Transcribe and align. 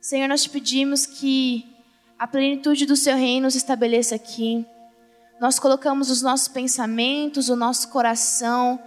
Senhor, 0.00 0.28
nós 0.28 0.42
te 0.42 0.50
pedimos 0.50 1.04
que 1.04 1.68
a 2.18 2.26
plenitude 2.26 2.86
do 2.86 2.96
seu 2.96 3.16
reino 3.16 3.50
se 3.50 3.58
estabeleça 3.58 4.14
aqui. 4.14 4.64
Nós 5.38 5.58
colocamos 5.58 6.10
os 6.10 6.22
nossos 6.22 6.48
pensamentos, 6.48 7.48
o 7.48 7.56
nosso 7.56 7.88
coração 7.88 8.82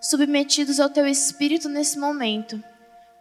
submetidos 0.00 0.78
ao 0.78 0.90
teu 0.90 1.06
espírito 1.06 1.68
nesse 1.68 1.98
momento. 1.98 2.62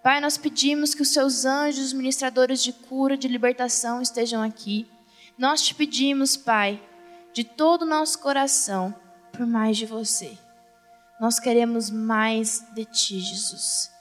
Pai, 0.04 0.22
nós 0.22 0.38
pedimos 0.38 0.94
que 0.94 1.02
os 1.02 1.10
seus 1.10 1.46
anjos, 1.46 1.94
ministradores 1.94 2.62
de 2.62 2.72
cura, 2.72 3.18
de 3.18 3.28
libertação, 3.28 4.02
estejam 4.02 4.42
aqui. 4.42 4.88
Nós 5.38 5.62
te 5.62 5.74
pedimos, 5.74 6.38
Pai, 6.38 6.82
de 7.34 7.44
todo 7.44 7.84
o 7.84 7.88
nosso 7.88 8.20
coração, 8.20 8.94
por 9.32 9.46
mais 9.46 9.78
de 9.78 9.86
você. 9.86 10.38
Nós 11.20 11.40
queremos 11.40 11.90
mais 11.90 12.66
de 12.74 12.86
ti, 12.86 13.20
Jesus. 13.20 13.92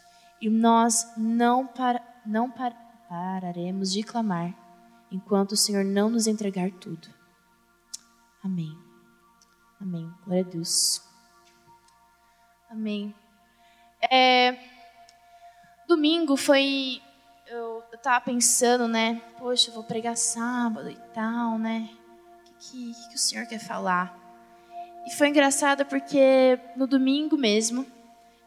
E 0.41 0.51
nós 0.51 1.11
não, 1.17 1.67
para, 1.67 2.03
não 2.25 2.51
par, 2.51 2.86
pararemos 3.09 3.93
de 3.93 4.03
clamar 4.03 4.55
enquanto 5.11 5.53
o 5.53 5.57
Senhor 5.57 5.85
não 5.85 6.09
nos 6.09 6.27
entregar 6.27 6.71
tudo. 6.73 7.09
Amém. 8.43 8.77
Amém. 9.81 10.11
Glória 10.25 10.45
a 10.45 10.49
Deus. 10.49 11.03
Amém. 12.71 13.15
É, 14.11 14.57
domingo 15.87 16.37
foi. 16.37 17.01
Eu, 17.47 17.83
eu 17.93 17.99
tava 17.99 18.25
pensando, 18.25 18.89
né? 18.89 19.23
Poxa, 19.39 19.71
eu 19.71 19.75
vou 19.75 19.85
pregar 19.85 20.17
sábado 20.17 20.91
e 20.91 20.97
tal, 21.15 21.59
né? 21.59 21.89
O 22.49 22.59
que, 22.59 22.93
que, 22.93 23.09
que 23.09 23.15
o 23.15 23.19
Senhor 23.19 23.47
quer 23.47 23.61
falar? 23.61 24.17
E 25.07 25.11
foi 25.11 25.29
engraçado 25.29 25.85
porque 25.87 26.59
no 26.77 26.87
domingo 26.87 27.37
mesmo 27.37 27.87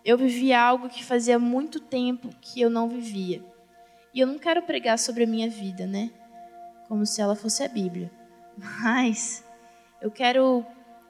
eu 0.03 0.17
vivi 0.17 0.53
algo 0.53 0.89
que 0.89 1.03
fazia 1.03 1.39
muito 1.39 1.79
tempo 1.79 2.29
que 2.41 2.59
eu 2.59 2.69
não 2.69 2.89
vivia. 2.89 3.41
E 4.13 4.19
eu 4.19 4.27
não 4.27 4.39
quero 4.39 4.61
pregar 4.63 4.97
sobre 4.97 5.23
a 5.23 5.27
minha 5.27 5.49
vida, 5.49 5.85
né? 5.85 6.11
Como 6.87 7.05
se 7.05 7.21
ela 7.21 7.35
fosse 7.35 7.63
a 7.63 7.67
Bíblia. 7.67 8.11
Mas 8.81 9.43
eu 10.01 10.09
quero 10.09 10.65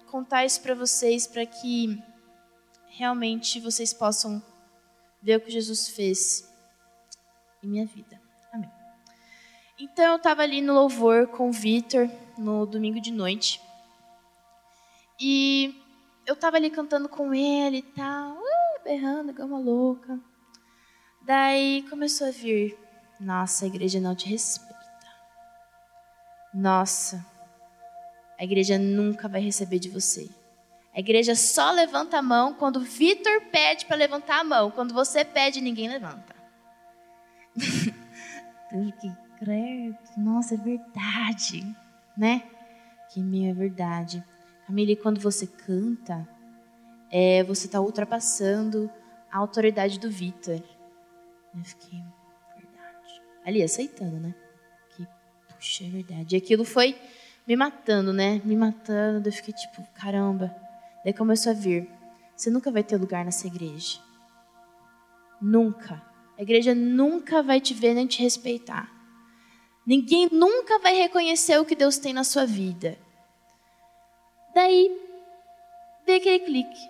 contar 0.07 0.45
isso 0.45 0.61
para 0.61 0.73
vocês 0.73 1.27
para 1.27 1.45
que 1.45 2.01
realmente 2.87 3.59
vocês 3.59 3.93
possam 3.93 4.43
ver 5.21 5.37
o 5.37 5.41
que 5.41 5.51
Jesus 5.51 5.89
fez 5.89 6.51
em 7.63 7.67
minha 7.67 7.85
vida. 7.85 8.19
Amém. 8.51 8.71
Então 9.77 10.05
eu 10.05 10.17
estava 10.17 10.41
ali 10.41 10.61
no 10.61 10.73
louvor 10.73 11.27
com 11.27 11.49
o 11.49 11.51
Vitor 11.51 12.09
no 12.37 12.65
domingo 12.65 12.99
de 12.99 13.11
noite. 13.11 13.61
E 15.19 15.75
eu 16.25 16.33
estava 16.33 16.57
ali 16.57 16.69
cantando 16.69 17.09
com 17.09 17.33
ele 17.33 17.77
e 17.77 17.81
tal, 17.81 18.33
uh, 18.37 18.83
berrando 18.83 19.31
igual 19.31 19.47
uma 19.47 19.59
louca. 19.59 20.19
Daí 21.21 21.85
começou 21.89 22.27
a 22.27 22.31
vir, 22.31 22.77
nossa, 23.19 23.65
a 23.65 23.67
igreja 23.67 23.99
não 23.99 24.15
te 24.15 24.27
respeita. 24.27 24.79
Nossa, 26.53 27.25
a 28.39 28.43
igreja 28.43 28.77
nunca 28.77 29.27
vai 29.27 29.41
receber 29.41 29.79
de 29.79 29.89
você. 29.89 30.29
A 30.93 30.99
igreja 30.99 31.35
só 31.35 31.71
levanta 31.71 32.17
a 32.17 32.21
mão 32.21 32.53
quando 32.53 32.79
Vitor 32.79 33.41
pede 33.51 33.85
para 33.85 33.95
levantar 33.95 34.39
a 34.39 34.43
mão. 34.43 34.71
Quando 34.71 34.93
você 34.93 35.23
pede, 35.23 35.61
ninguém 35.61 35.87
levanta. 35.87 36.35
credo, 39.39 39.97
nossa, 40.17 40.55
é 40.55 40.57
verdade, 40.57 41.75
né? 42.17 42.43
Que 43.09 43.21
meio 43.21 43.51
é 43.51 43.53
verdade. 43.53 44.23
Camille, 44.67 44.95
quando 44.95 45.19
você 45.19 45.47
canta, 45.47 46.27
é, 47.09 47.43
você 47.43 47.65
está 47.65 47.79
ultrapassando 47.79 48.89
a 49.31 49.37
autoridade 49.37 49.99
do 49.99 50.11
Vitor. 50.11 50.61
Eu 51.55 51.63
fiquei. 51.63 52.03
Ali, 53.45 53.63
aceitando, 53.63 54.19
né? 54.19 54.35
Que, 54.95 55.07
puxa, 55.55 55.85
é 55.85 55.89
verdade. 55.89 56.35
E 56.35 56.37
aquilo 56.37 56.63
foi 56.63 56.95
me 57.47 57.55
matando, 57.55 58.13
né? 58.13 58.41
Me 58.45 58.55
matando. 58.55 59.27
Eu 59.27 59.33
fiquei 59.33 59.53
tipo, 59.53 59.83
caramba. 59.95 60.55
Daí 61.03 61.13
começou 61.13 61.51
a 61.51 61.55
vir. 61.55 61.89
Você 62.35 62.49
nunca 62.49 62.71
vai 62.71 62.83
ter 62.83 62.97
lugar 62.97 63.25
nessa 63.25 63.47
igreja. 63.47 63.99
Nunca. 65.41 66.01
A 66.37 66.41
igreja 66.41 66.73
nunca 66.73 67.41
vai 67.43 67.59
te 67.59 67.73
ver 67.73 67.93
nem 67.93 68.07
te 68.07 68.21
respeitar. 68.21 68.89
Ninguém 69.85 70.29
nunca 70.31 70.79
vai 70.79 70.95
reconhecer 70.95 71.59
o 71.59 71.65
que 71.65 71.75
Deus 71.75 71.97
tem 71.97 72.13
na 72.13 72.23
sua 72.23 72.45
vida. 72.45 72.97
Daí, 74.53 74.89
veio 76.05 76.19
aquele 76.19 76.39
clique. 76.39 76.89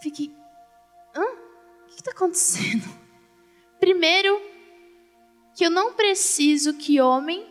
Fiquei, 0.00 0.34
hã? 1.14 1.22
O 1.22 1.86
que 1.88 2.00
está 2.00 2.12
acontecendo? 2.12 2.84
Primeiro, 3.80 4.40
que 5.60 5.66
eu 5.66 5.70
não 5.70 5.92
preciso 5.92 6.72
que 6.72 7.02
homem 7.02 7.46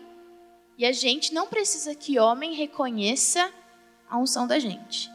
e 0.76 0.84
a 0.84 0.92
gente 0.92 1.32
não 1.32 1.46
precisa 1.46 1.94
que 1.94 2.18
homem 2.18 2.56
reconheça 2.56 3.54
a 4.10 4.18
unção 4.18 4.48
da 4.48 4.58
gente. 4.58 5.12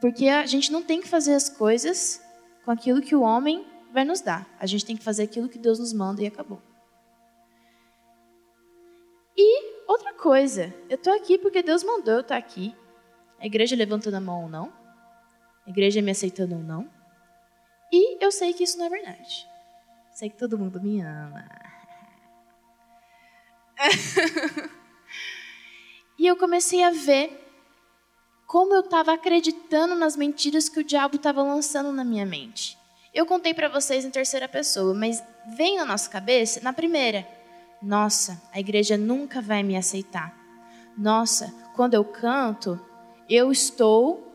Porque 0.00 0.26
a 0.26 0.44
gente 0.46 0.72
não 0.72 0.82
tem 0.82 1.00
que 1.00 1.06
fazer 1.06 1.32
as 1.32 1.48
coisas 1.48 2.20
com 2.64 2.72
aquilo 2.72 3.00
que 3.00 3.14
o 3.14 3.22
homem 3.22 3.64
vai 3.92 4.04
nos 4.04 4.20
dar. 4.20 4.44
A 4.58 4.66
gente 4.66 4.84
tem 4.84 4.96
que 4.96 5.04
fazer 5.04 5.22
aquilo 5.22 5.48
que 5.48 5.56
Deus 5.56 5.78
nos 5.78 5.92
manda 5.92 6.20
e 6.20 6.26
acabou. 6.26 6.60
E 9.36 9.86
outra 9.86 10.12
coisa, 10.12 10.74
eu 10.88 10.96
estou 10.96 11.14
aqui 11.14 11.38
porque 11.38 11.62
Deus 11.62 11.84
mandou 11.84 12.14
eu 12.14 12.20
estar 12.22 12.36
aqui. 12.36 12.74
A 13.38 13.46
igreja 13.46 13.76
levantando 13.76 14.16
a 14.16 14.20
mão 14.20 14.42
ou 14.42 14.48
não. 14.48 14.72
A 15.64 15.70
igreja 15.70 16.02
me 16.02 16.10
aceitando 16.10 16.56
ou 16.56 16.62
não. 16.64 16.90
E 17.92 18.18
eu 18.20 18.32
sei 18.32 18.52
que 18.52 18.64
isso 18.64 18.76
não 18.76 18.86
é 18.86 18.90
verdade. 18.90 19.53
Sei 20.14 20.30
que 20.30 20.38
todo 20.38 20.56
mundo 20.56 20.80
me 20.80 21.00
ama. 21.00 21.44
e 26.16 26.24
eu 26.24 26.36
comecei 26.36 26.84
a 26.84 26.90
ver 26.90 27.40
como 28.46 28.72
eu 28.72 28.80
estava 28.80 29.12
acreditando 29.12 29.96
nas 29.96 30.16
mentiras 30.16 30.68
que 30.68 30.78
o 30.78 30.84
diabo 30.84 31.16
estava 31.16 31.42
lançando 31.42 31.90
na 31.90 32.04
minha 32.04 32.24
mente. 32.24 32.78
Eu 33.12 33.26
contei 33.26 33.52
para 33.52 33.68
vocês 33.68 34.04
em 34.04 34.10
terceira 34.10 34.46
pessoa, 34.46 34.94
mas 34.94 35.20
vem 35.56 35.78
na 35.78 35.84
nossa 35.84 36.08
cabeça 36.08 36.60
na 36.60 36.72
primeira. 36.72 37.26
Nossa, 37.82 38.40
a 38.52 38.60
igreja 38.60 38.96
nunca 38.96 39.42
vai 39.42 39.64
me 39.64 39.76
aceitar. 39.76 40.32
Nossa, 40.96 41.52
quando 41.74 41.94
eu 41.94 42.04
canto, 42.04 42.80
eu 43.28 43.50
estou 43.50 44.32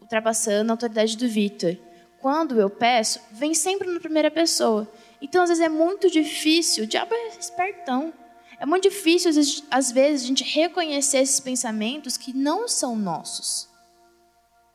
ultrapassando 0.00 0.72
a 0.72 0.74
autoridade 0.74 1.18
do 1.18 1.28
Vitor. 1.28 1.76
Quando 2.18 2.58
eu 2.58 2.70
peço, 2.70 3.20
vem 3.30 3.52
sempre 3.52 3.92
na 3.92 4.00
primeira 4.00 4.30
pessoa. 4.30 4.90
Então, 5.20 5.42
às 5.42 5.48
vezes, 5.48 5.64
é 5.64 5.68
muito 5.68 6.10
difícil. 6.10 6.84
O 6.84 6.86
diabo 6.86 7.14
é 7.14 7.28
espertão. 7.38 8.12
É 8.60 8.66
muito 8.66 8.88
difícil, 8.88 9.30
às 9.70 9.92
vezes, 9.92 10.24
a 10.24 10.26
gente 10.26 10.42
reconhecer 10.42 11.18
esses 11.18 11.38
pensamentos 11.38 12.16
que 12.16 12.32
não 12.32 12.66
são 12.66 12.96
nossos, 12.96 13.68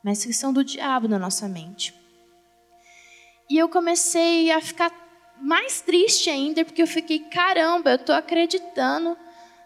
mas 0.02 0.24
que 0.24 0.32
são 0.32 0.54
do 0.54 0.64
diabo 0.64 1.08
na 1.08 1.20
nossa 1.20 1.50
mente. 1.50 1.94
E 3.50 3.58
eu 3.58 3.68
comecei 3.68 4.52
a 4.52 4.62
ficar 4.62 4.92
mais 5.42 5.82
triste 5.82 6.30
ainda, 6.30 6.64
porque 6.64 6.82
eu 6.82 6.88
fiquei, 6.88 7.20
caramba, 7.20 7.92
eu 7.92 7.96
estou 7.98 8.16
acreditando 8.16 9.18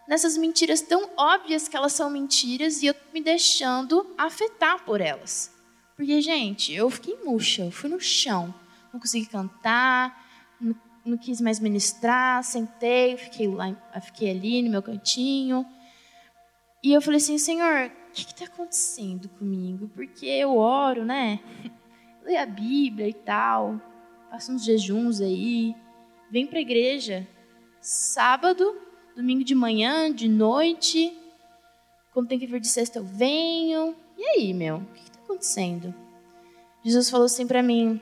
nessas 0.08 0.36
mentiras 0.36 0.82
tão 0.82 1.12
óbvias 1.16 1.68
que 1.68 1.78
elas 1.78 1.94
são 1.94 2.10
mentiras 2.10 2.82
e 2.82 2.88
eu 2.88 2.96
me 3.14 3.22
deixando 3.22 4.16
afetar 4.18 4.84
por 4.84 5.00
elas. 5.00 5.54
Porque, 5.96 6.20
gente, 6.22 6.74
eu 6.74 6.90
fiquei 6.90 7.18
murcha, 7.24 7.64
eu 7.64 7.72
fui 7.72 7.90
no 7.90 8.00
chão, 8.00 8.54
não 8.92 9.00
consegui 9.00 9.28
cantar, 9.28 10.27
não 11.08 11.18
quis 11.18 11.42
mais 11.42 11.60
ministrar, 11.60 12.44
sentei, 12.44 13.18
fiquei, 13.18 13.48
lá, 13.48 13.76
fiquei 14.02 14.32
ali 14.32 14.62
no 14.62 14.70
meu 14.70 14.84
cantinho. 14.84 15.66
E 16.84 16.94
eu 16.94 17.02
falei 17.02 17.18
assim, 17.18 17.38
Senhor, 17.38 17.88
o 17.88 18.12
que 18.12 18.22
está 18.22 18.46
acontecendo 18.46 19.30
comigo? 19.30 19.90
Porque 19.96 20.26
eu 20.26 20.58
oro, 20.58 21.06
né? 21.06 21.40
Leio 22.24 22.42
a 22.42 22.46
Bíblia 22.46 23.08
e 23.08 23.14
tal, 23.14 23.82
faço 24.30 24.52
uns 24.52 24.64
jejuns 24.64 25.22
aí, 25.22 25.76
venho 26.30 26.48
para 26.48 26.60
a 26.60 26.62
igreja 26.62 27.28
sábado, 27.82 28.76
domingo 29.16 29.44
de 29.44 29.56
manhã, 29.56 30.14
de 30.14 30.28
noite, 30.28 31.18
quando 32.14 32.28
tem 32.28 32.38
que 32.38 32.48
vir 32.48 32.60
de 32.60 32.68
sexta 32.68 33.00
eu 33.00 33.06
venho. 33.06 33.96
E 34.18 34.24
aí, 34.26 34.54
meu, 34.54 34.78
o 34.78 34.86
que 34.94 35.04
está 35.04 35.20
acontecendo? 35.20 35.94
Jesus 36.84 37.10
falou 37.10 37.26
assim 37.26 37.48
para 37.48 37.64
mim, 37.64 38.02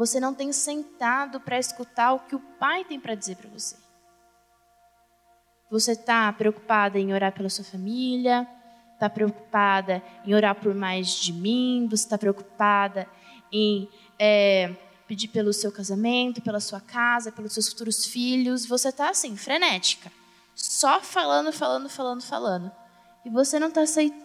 você 0.00 0.18
não 0.18 0.32
tem 0.32 0.50
sentado 0.50 1.38
para 1.38 1.58
escutar 1.58 2.14
o 2.14 2.20
que 2.20 2.34
o 2.34 2.40
Pai 2.58 2.86
tem 2.86 2.98
para 2.98 3.14
dizer 3.14 3.36
para 3.36 3.50
você. 3.50 3.76
Você 5.70 5.92
está 5.92 6.32
preocupada 6.32 6.98
em 6.98 7.12
orar 7.12 7.34
pela 7.34 7.50
sua 7.50 7.66
família, 7.66 8.48
está 8.94 9.10
preocupada 9.10 10.02
em 10.24 10.34
orar 10.34 10.54
por 10.54 10.74
mais 10.74 11.08
de 11.16 11.34
mim, 11.34 11.86
você 11.86 12.04
está 12.04 12.16
preocupada 12.16 13.06
em 13.52 13.90
é, 14.18 14.74
pedir 15.06 15.28
pelo 15.28 15.52
seu 15.52 15.70
casamento, 15.70 16.40
pela 16.40 16.60
sua 16.60 16.80
casa, 16.80 17.30
pelos 17.30 17.52
seus 17.52 17.68
futuros 17.68 18.06
filhos. 18.06 18.64
Você 18.64 18.88
está 18.88 19.10
assim, 19.10 19.36
frenética, 19.36 20.10
só 20.54 21.02
falando, 21.02 21.52
falando, 21.52 21.90
falando, 21.90 22.22
falando. 22.22 22.72
E 23.22 23.28
você 23.28 23.58
não 23.58 23.68
está 23.68 23.82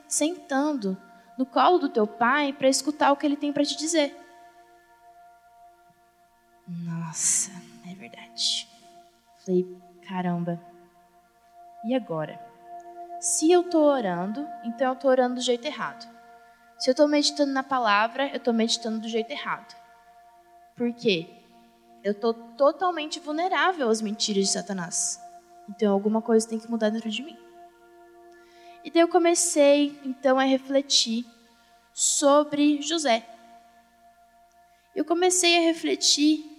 sentando 0.07 0.97
no 1.37 1.45
colo 1.45 1.79
do 1.79 1.89
teu 1.89 2.07
pai 2.07 2.53
para 2.53 2.69
escutar 2.69 3.11
o 3.11 3.17
que 3.17 3.25
ele 3.25 3.35
tem 3.35 3.51
para 3.51 3.65
te 3.65 3.75
dizer. 3.75 4.24
Nossa, 7.15 7.49
é 7.89 7.95
verdade. 7.95 8.67
Falei, 9.45 9.65
caramba, 10.05 10.61
e 11.85 11.95
agora? 11.95 12.37
Se 13.21 13.49
eu 13.49 13.61
estou 13.61 13.83
orando, 13.83 14.45
então 14.65 14.87
eu 14.87 14.93
estou 14.95 15.09
orando 15.09 15.35
do 15.35 15.41
jeito 15.41 15.65
errado. 15.65 16.05
Se 16.77 16.89
eu 16.89 16.91
estou 16.91 17.07
meditando 17.07 17.53
na 17.53 17.63
palavra, 17.63 18.27
eu 18.27 18.35
estou 18.35 18.53
meditando 18.53 18.99
do 18.99 19.07
jeito 19.07 19.31
errado. 19.31 19.73
Por 20.75 20.91
quê? 20.93 21.29
Eu 22.03 22.11
estou 22.11 22.33
totalmente 22.33 23.17
vulnerável 23.21 23.87
às 23.87 24.01
mentiras 24.01 24.47
de 24.47 24.51
Satanás. 24.51 25.17
Então 25.69 25.93
alguma 25.93 26.21
coisa 26.21 26.49
tem 26.49 26.59
que 26.59 26.69
mudar 26.69 26.89
dentro 26.89 27.09
de 27.09 27.23
mim. 27.23 27.37
E 28.83 28.91
daí 28.91 29.01
eu 29.01 29.07
comecei 29.07 29.97
então 30.03 30.37
a 30.37 30.43
refletir 30.43 31.25
sobre 31.93 32.81
José. 32.81 33.25
Eu 34.93 35.05
comecei 35.05 35.57
a 35.57 35.61
refletir 35.61 36.54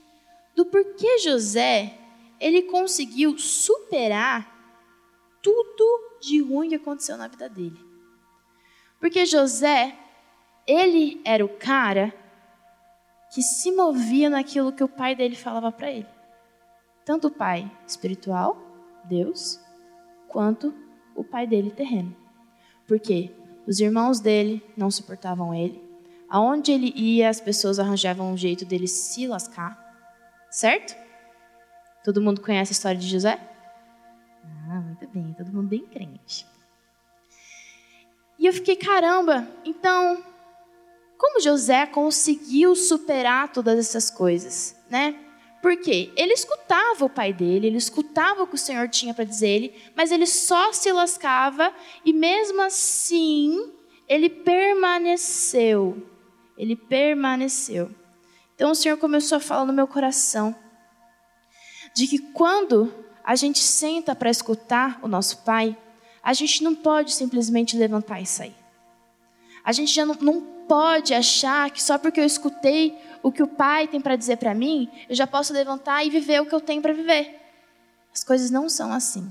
do 0.56 0.64
porquê 0.64 1.18
José 1.18 1.96
ele 2.40 2.62
conseguiu 2.62 3.38
superar 3.38 4.54
tudo 5.42 6.18
de 6.20 6.42
ruim 6.42 6.70
que 6.70 6.74
aconteceu 6.74 7.16
na 7.16 7.28
vida 7.28 7.48
dele. 7.48 7.78
Porque 8.98 9.24
José, 9.24 9.96
ele 10.66 11.20
era 11.24 11.44
o 11.44 11.48
cara 11.48 12.12
que 13.32 13.42
se 13.42 13.70
movia 13.70 14.30
naquilo 14.30 14.72
que 14.72 14.82
o 14.82 14.88
pai 14.88 15.14
dele 15.14 15.36
falava 15.36 15.70
para 15.70 15.92
ele. 15.92 16.08
Tanto 17.04 17.28
o 17.28 17.30
pai 17.30 17.70
espiritual, 17.86 18.56
Deus, 19.04 19.60
quanto 20.28 20.74
o 21.14 21.22
pai 21.22 21.46
dele 21.46 21.70
terreno. 21.70 22.16
Porque 22.88 23.30
os 23.66 23.78
irmãos 23.78 24.20
dele 24.20 24.64
não 24.76 24.90
suportavam 24.90 25.54
ele. 25.54 25.84
Aonde 26.28 26.72
ele 26.72 26.92
ia, 26.96 27.28
as 27.28 27.40
pessoas 27.40 27.78
arranjavam 27.78 28.32
um 28.32 28.36
jeito 28.36 28.64
dele 28.64 28.88
se 28.88 29.26
lascar. 29.26 29.85
Certo? 30.56 30.96
Todo 32.02 32.22
mundo 32.22 32.40
conhece 32.40 32.70
a 32.70 32.72
história 32.72 32.98
de 32.98 33.06
José? 33.06 33.38
Ah, 34.70 34.80
muito 34.80 35.06
bem, 35.08 35.34
todo 35.36 35.52
mundo 35.52 35.68
bem 35.68 35.84
crente. 35.84 36.46
E 38.38 38.46
eu 38.46 38.54
fiquei, 38.54 38.74
caramba, 38.74 39.46
então, 39.66 40.24
como 41.18 41.42
José 41.42 41.84
conseguiu 41.84 42.74
superar 42.74 43.52
todas 43.52 43.78
essas 43.78 44.10
coisas, 44.10 44.74
né? 44.88 45.14
Porque 45.60 46.10
ele 46.16 46.32
escutava 46.32 47.04
o 47.04 47.10
pai 47.10 47.34
dele, 47.34 47.66
ele 47.66 47.76
escutava 47.76 48.42
o 48.42 48.46
que 48.46 48.54
o 48.54 48.58
Senhor 48.58 48.88
tinha 48.88 49.12
para 49.12 49.24
dizer 49.24 49.48
ele, 49.48 49.92
mas 49.94 50.10
ele 50.10 50.26
só 50.26 50.72
se 50.72 50.90
lascava 50.90 51.70
e 52.02 52.14
mesmo 52.14 52.62
assim 52.62 53.74
ele 54.08 54.30
permaneceu. 54.30 56.02
Ele 56.56 56.74
permaneceu. 56.74 57.90
Então 58.56 58.70
o 58.70 58.74
Senhor 58.74 58.96
começou 58.96 59.36
a 59.36 59.40
falar 59.40 59.64
no 59.64 59.72
meu 59.72 59.86
coração 59.86 60.56
de 61.94 62.06
que 62.06 62.18
quando 62.18 62.92
a 63.22 63.36
gente 63.36 63.58
senta 63.58 64.14
para 64.14 64.30
escutar 64.30 64.98
o 65.02 65.08
nosso 65.08 65.38
pai, 65.44 65.76
a 66.22 66.32
gente 66.32 66.64
não 66.64 66.74
pode 66.74 67.12
simplesmente 67.12 67.76
levantar 67.76 68.20
e 68.20 68.26
sair. 68.26 68.56
A 69.62 69.72
gente 69.72 69.92
já 69.92 70.06
não, 70.06 70.14
não 70.14 70.40
pode 70.66 71.12
achar 71.12 71.70
que 71.70 71.82
só 71.82 71.98
porque 71.98 72.18
eu 72.18 72.24
escutei 72.24 72.98
o 73.22 73.30
que 73.30 73.42
o 73.42 73.48
pai 73.48 73.86
tem 73.86 74.00
para 74.00 74.16
dizer 74.16 74.36
para 74.36 74.54
mim, 74.54 74.90
eu 75.08 75.14
já 75.14 75.26
posso 75.26 75.52
levantar 75.52 76.04
e 76.04 76.10
viver 76.10 76.40
o 76.40 76.46
que 76.46 76.54
eu 76.54 76.60
tenho 76.60 76.80
para 76.80 76.92
viver. 76.92 77.40
As 78.12 78.24
coisas 78.24 78.50
não 78.50 78.68
são 78.68 78.92
assim. 78.92 79.30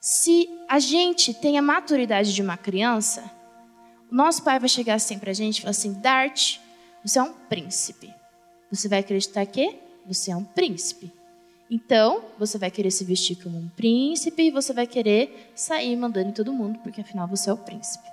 Se 0.00 0.48
a 0.68 0.78
gente 0.78 1.34
tem 1.34 1.58
a 1.58 1.62
maturidade 1.62 2.32
de 2.32 2.40
uma 2.40 2.56
criança, 2.56 3.28
o 4.10 4.14
nosso 4.14 4.42
pai 4.44 4.58
vai 4.60 4.68
chegar 4.68 4.94
assim 4.94 5.18
para 5.18 5.30
a 5.30 5.34
gente 5.34 5.58
e 5.58 5.60
falar 5.62 5.70
assim: 5.70 5.94
Dart, 5.94 6.58
você 7.06 7.20
é 7.20 7.22
um 7.22 7.32
príncipe. 7.32 8.12
Você 8.68 8.88
vai 8.88 8.98
acreditar 8.98 9.46
que 9.46 9.78
você 10.04 10.32
é 10.32 10.36
um 10.36 10.42
príncipe. 10.42 11.12
Então, 11.70 12.24
você 12.36 12.58
vai 12.58 12.68
querer 12.68 12.90
se 12.90 13.04
vestir 13.04 13.36
como 13.36 13.56
um 13.56 13.68
príncipe 13.68 14.42
e 14.42 14.50
você 14.50 14.72
vai 14.72 14.88
querer 14.88 15.52
sair 15.54 15.94
mandando 15.94 16.30
em 16.30 16.32
todo 16.32 16.52
mundo, 16.52 16.80
porque 16.80 17.00
afinal 17.00 17.28
você 17.28 17.48
é 17.48 17.52
o 17.52 17.58
príncipe. 17.58 18.08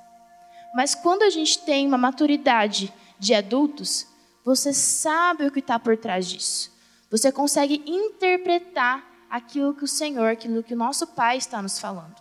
Mas 0.76 0.94
quando 0.94 1.24
a 1.24 1.32
gente 1.32 1.58
tem 1.60 1.88
uma 1.88 1.98
maturidade 1.98 2.94
de 3.18 3.34
adultos, 3.34 4.06
você 4.46 4.72
sabe 4.72 5.48
o 5.48 5.52
que 5.52 5.60
está 5.60 5.80
por 5.80 5.98
trás 5.98 6.30
disso. 6.30 6.72
Você 7.10 7.32
consegue 7.32 7.84
interpretar 7.88 9.04
aquilo 9.28 9.74
que 9.74 9.84
o 9.84 9.88
Senhor, 9.88 10.32
aquilo 10.32 10.62
que 10.62 10.76
o 10.76 10.78
nosso 10.78 11.08
Pai 11.08 11.38
está 11.38 11.64
nos 11.64 11.80
falando. 11.80 12.16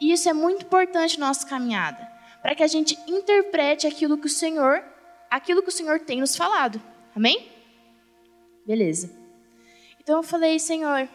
E 0.00 0.12
isso 0.12 0.28
é 0.28 0.32
muito 0.32 0.64
importante 0.64 1.18
na 1.20 1.28
nossa 1.28 1.46
caminhada, 1.46 2.10
para 2.40 2.56
que 2.56 2.62
a 2.64 2.68
gente 2.68 2.98
interprete 3.06 3.86
aquilo 3.86 4.18
que 4.18 4.26
o 4.26 4.30
Senhor, 4.30 4.91
aquilo 5.32 5.62
que 5.62 5.70
o 5.70 5.72
Senhor 5.72 6.00
tem 6.00 6.20
nos 6.20 6.36
falado. 6.36 6.80
Amém? 7.16 7.50
Beleza. 8.66 9.10
Então 9.98 10.18
eu 10.18 10.22
falei, 10.22 10.58
Senhor, 10.58 11.08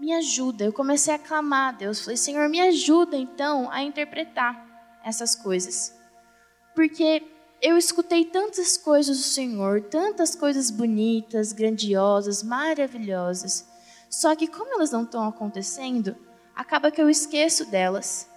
me 0.00 0.12
ajuda. 0.12 0.64
Eu 0.64 0.72
comecei 0.72 1.14
a 1.14 1.18
clamar 1.18 1.68
a 1.68 1.76
Deus. 1.76 2.00
Falei, 2.00 2.16
Senhor, 2.16 2.48
me 2.48 2.60
ajuda 2.60 3.16
então 3.16 3.70
a 3.70 3.82
interpretar 3.82 5.00
essas 5.04 5.36
coisas. 5.36 5.94
Porque 6.74 7.22
eu 7.62 7.78
escutei 7.78 8.24
tantas 8.24 8.76
coisas 8.76 9.16
do 9.16 9.22
Senhor, 9.22 9.82
tantas 9.82 10.34
coisas 10.34 10.70
bonitas, 10.70 11.52
grandiosas, 11.52 12.42
maravilhosas. 12.42 13.64
Só 14.10 14.34
que 14.34 14.48
como 14.48 14.74
elas 14.74 14.90
não 14.90 15.04
estão 15.04 15.26
acontecendo, 15.26 16.16
acaba 16.54 16.90
que 16.90 17.00
eu 17.00 17.08
esqueço 17.08 17.64
delas. 17.70 18.28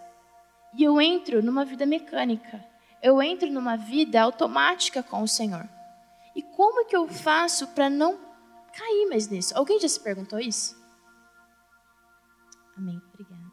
E 0.77 0.83
eu 0.83 1.01
entro 1.01 1.41
numa 1.41 1.65
vida 1.65 1.85
mecânica. 1.85 2.63
Eu 3.01 3.21
entro 3.21 3.49
numa 3.49 3.75
vida 3.75 4.21
automática 4.21 5.03
com 5.03 5.21
o 5.21 5.27
Senhor. 5.27 5.67
E 6.35 6.41
como 6.41 6.85
que 6.85 6.95
eu 6.95 7.07
faço 7.07 7.67
para 7.67 7.89
não 7.89 8.27
cair 8.77 9.07
mais 9.09 9.27
nisso. 9.27 9.57
Alguém 9.57 9.79
já 9.79 9.89
se 9.89 9.99
perguntou 9.99 10.39
isso? 10.39 10.77
Amém. 12.77 13.01
Obrigada. 13.11 13.47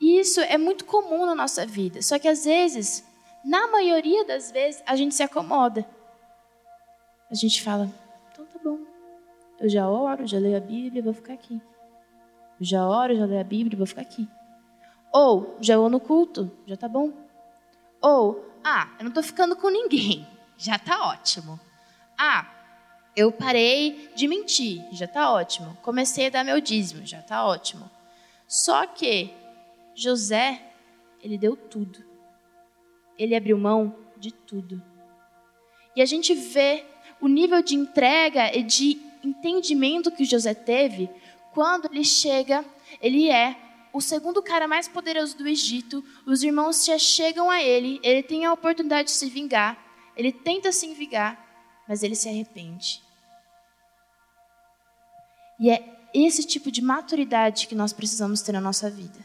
Isso 0.00 0.40
é 0.40 0.58
muito 0.58 0.84
comum 0.84 1.24
na 1.24 1.34
nossa 1.34 1.64
vida. 1.64 2.02
Só 2.02 2.18
que 2.18 2.26
às 2.26 2.44
vezes, 2.44 3.06
na 3.44 3.68
maioria 3.68 4.24
das 4.24 4.50
vezes, 4.50 4.82
a 4.84 4.96
gente 4.96 5.14
se 5.14 5.22
acomoda. 5.22 5.86
A 7.30 7.34
gente 7.34 7.62
fala, 7.62 7.88
então 8.32 8.44
tá 8.46 8.58
bom. 8.62 8.80
Eu 9.60 9.68
já 9.68 9.88
oro, 9.88 10.26
já 10.26 10.38
leio 10.38 10.56
a 10.56 10.60
Bíblia, 10.60 11.02
vou 11.02 11.14
ficar 11.14 11.34
aqui. 11.34 11.62
Eu 12.60 12.66
já 12.66 12.86
oro, 12.86 13.16
já 13.16 13.24
leio 13.24 13.40
a 13.40 13.44
Bíblia, 13.44 13.78
vou 13.78 13.86
ficar 13.86 14.02
aqui. 14.02 14.28
Ou, 15.12 15.56
já 15.60 15.76
vou 15.76 15.88
no 15.88 16.00
culto, 16.00 16.50
já 16.66 16.76
tá 16.76 16.88
bom. 16.88 17.12
Ou, 18.04 18.44
ah, 18.62 18.90
eu 18.98 19.04
não 19.06 19.10
tô 19.10 19.22
ficando 19.22 19.56
com 19.56 19.70
ninguém, 19.70 20.28
já 20.58 20.78
tá 20.78 21.08
ótimo. 21.08 21.58
Ah, 22.18 22.46
eu 23.16 23.32
parei 23.32 24.10
de 24.14 24.28
mentir, 24.28 24.84
já 24.92 25.06
está 25.06 25.32
ótimo. 25.32 25.74
Comecei 25.80 26.26
a 26.26 26.30
dar 26.30 26.44
meu 26.44 26.60
dízimo, 26.60 27.06
já 27.06 27.20
está 27.20 27.46
ótimo. 27.46 27.90
Só 28.46 28.86
que 28.86 29.32
José, 29.94 30.60
ele 31.22 31.38
deu 31.38 31.56
tudo. 31.56 32.04
Ele 33.16 33.34
abriu 33.34 33.56
mão 33.56 33.96
de 34.18 34.30
tudo. 34.30 34.82
E 35.96 36.02
a 36.02 36.04
gente 36.04 36.34
vê 36.34 36.84
o 37.22 37.26
nível 37.26 37.62
de 37.62 37.74
entrega 37.74 38.54
e 38.54 38.62
de 38.62 39.00
entendimento 39.24 40.12
que 40.12 40.26
José 40.26 40.52
teve 40.52 41.08
quando 41.54 41.86
ele 41.86 42.04
chega, 42.04 42.62
ele 43.00 43.30
é 43.30 43.56
o 43.94 44.00
segundo 44.00 44.42
cara 44.42 44.66
mais 44.66 44.88
poderoso 44.88 45.38
do 45.38 45.46
Egito, 45.46 46.04
os 46.26 46.42
irmãos 46.42 46.84
já 46.84 46.98
chegam 46.98 47.48
a 47.48 47.62
ele, 47.62 48.00
ele 48.02 48.24
tem 48.24 48.44
a 48.44 48.52
oportunidade 48.52 49.04
de 49.04 49.14
se 49.14 49.30
vingar, 49.30 49.78
ele 50.16 50.32
tenta 50.32 50.72
se 50.72 50.92
vingar, 50.92 51.38
mas 51.88 52.02
ele 52.02 52.16
se 52.16 52.28
arrepende. 52.28 53.00
E 55.60 55.70
é 55.70 56.08
esse 56.12 56.42
tipo 56.44 56.72
de 56.72 56.82
maturidade 56.82 57.68
que 57.68 57.74
nós 57.76 57.92
precisamos 57.92 58.42
ter 58.42 58.50
na 58.50 58.60
nossa 58.60 58.90
vida. 58.90 59.24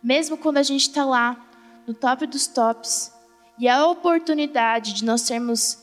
Mesmo 0.00 0.38
quando 0.38 0.58
a 0.58 0.62
gente 0.62 0.82
está 0.82 1.04
lá, 1.04 1.44
no 1.88 1.92
top 1.92 2.28
dos 2.28 2.46
tops, 2.46 3.12
e 3.58 3.68
a 3.68 3.84
oportunidade 3.84 4.92
de 4.92 5.04
nós 5.04 5.22
sermos, 5.22 5.82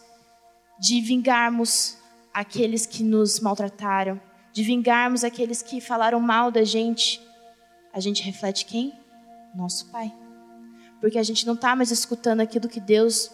de 0.80 1.02
vingarmos 1.02 1.98
aqueles 2.34 2.86
que 2.86 3.04
nos 3.04 3.42
maltrataram, 3.42 4.22
de 4.54 4.64
vingarmos 4.64 5.26
aqueles 5.26 5.62
que 5.62 5.82
falaram 5.82 6.22
mal 6.22 6.50
da 6.50 6.64
gente, 6.64 7.27
a 7.94 8.00
gente 8.00 8.24
reflete 8.24 8.66
quem? 8.66 8.94
Nosso 9.56 9.88
Pai. 9.88 10.14
Porque 11.00 11.18
a 11.18 11.24
gente 11.24 11.46
não 11.46 11.54
está 11.54 11.76
mais 11.76 11.92
escutando 11.92 12.42
aquilo 12.42 12.68
que 12.68 12.80
Deus, 12.80 13.32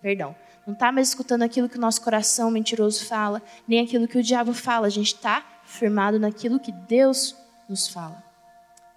perdão, 0.00 0.34
não 0.66 0.74
está 0.74 0.92
mais 0.92 1.08
escutando 1.08 1.42
aquilo 1.42 1.68
que 1.68 1.76
o 1.76 1.80
nosso 1.80 2.00
coração 2.02 2.50
mentiroso 2.50 3.04
fala, 3.04 3.42
nem 3.66 3.80
aquilo 3.80 4.06
que 4.06 4.18
o 4.18 4.22
diabo 4.22 4.52
fala. 4.52 4.86
A 4.86 4.90
gente 4.90 5.14
está 5.14 5.44
firmado 5.64 6.18
naquilo 6.18 6.60
que 6.60 6.72
Deus 6.72 7.36
nos 7.68 7.88
fala. 7.88 8.22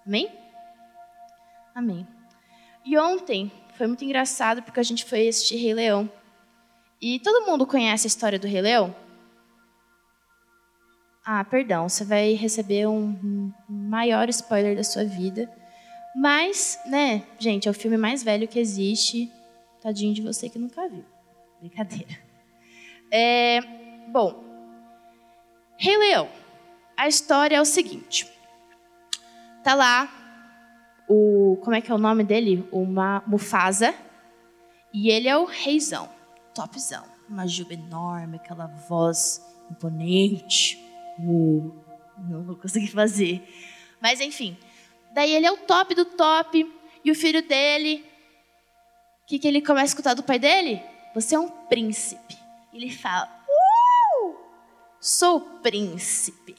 Amém? 0.06 0.30
Amém. 1.74 2.06
E 2.84 2.96
ontem 2.96 3.50
foi 3.74 3.86
muito 3.86 4.04
engraçado 4.04 4.62
porque 4.62 4.80
a 4.80 4.82
gente 4.82 5.04
foi 5.04 5.28
assistir 5.28 5.56
Rei 5.56 5.74
Leão. 5.74 6.10
E 7.00 7.18
todo 7.20 7.46
mundo 7.46 7.66
conhece 7.66 8.06
a 8.06 8.08
história 8.08 8.38
do 8.38 8.46
Rei 8.46 8.62
Leão? 8.62 8.94
Ah, 11.28 11.42
perdão, 11.42 11.88
você 11.88 12.04
vai 12.04 12.34
receber 12.34 12.86
um 12.86 13.52
maior 13.68 14.28
spoiler 14.28 14.76
da 14.76 14.84
sua 14.84 15.04
vida. 15.04 15.52
Mas, 16.14 16.78
né, 16.86 17.24
gente, 17.36 17.66
é 17.66 17.70
o 17.70 17.74
filme 17.74 17.96
mais 17.96 18.22
velho 18.22 18.46
que 18.46 18.60
existe. 18.60 19.32
Tadinho 19.82 20.14
de 20.14 20.22
você 20.22 20.48
que 20.48 20.56
nunca 20.56 20.88
viu. 20.88 21.04
Brincadeira. 21.60 22.16
É, 23.10 23.60
bom, 24.08 24.40
Rei 25.76 25.96
Leão. 25.98 26.28
A 26.96 27.08
história 27.08 27.56
é 27.56 27.60
o 27.60 27.64
seguinte. 27.64 28.30
Tá 29.64 29.74
lá 29.74 30.08
o 31.08 31.58
como 31.62 31.74
é 31.74 31.80
que 31.80 31.90
é 31.90 31.94
o 31.94 31.98
nome 31.98 32.22
dele? 32.22 32.68
Uma 32.70 33.22
Mufasa. 33.26 33.92
E 34.94 35.10
ele 35.10 35.28
é 35.28 35.36
o 35.36 35.44
reizão, 35.44 36.08
topzão, 36.54 37.04
uma 37.28 37.48
juba 37.48 37.74
enorme, 37.74 38.36
aquela 38.36 38.66
voz 38.66 39.44
imponente. 39.70 40.85
Não 41.18 42.44
vou 42.44 42.56
conseguir 42.56 42.88
fazer. 42.88 43.42
Mas 44.00 44.20
enfim, 44.20 44.56
daí 45.12 45.32
ele 45.32 45.46
é 45.46 45.52
o 45.52 45.56
top 45.56 45.94
do 45.94 46.04
top 46.04 46.72
e 47.04 47.10
o 47.10 47.14
filho 47.14 47.46
dele, 47.46 48.04
o 49.22 49.26
que, 49.26 49.38
que 49.38 49.48
ele 49.48 49.60
começa 49.60 49.84
a 49.84 49.92
escutar 49.92 50.14
do 50.14 50.22
pai 50.22 50.38
dele? 50.38 50.82
Você 51.14 51.34
é 51.34 51.38
um 51.38 51.48
príncipe. 51.48 52.36
Ele 52.72 52.90
fala: 52.90 53.28
uh, 53.48 54.36
Sou 55.00 55.40
príncipe. 55.40 56.54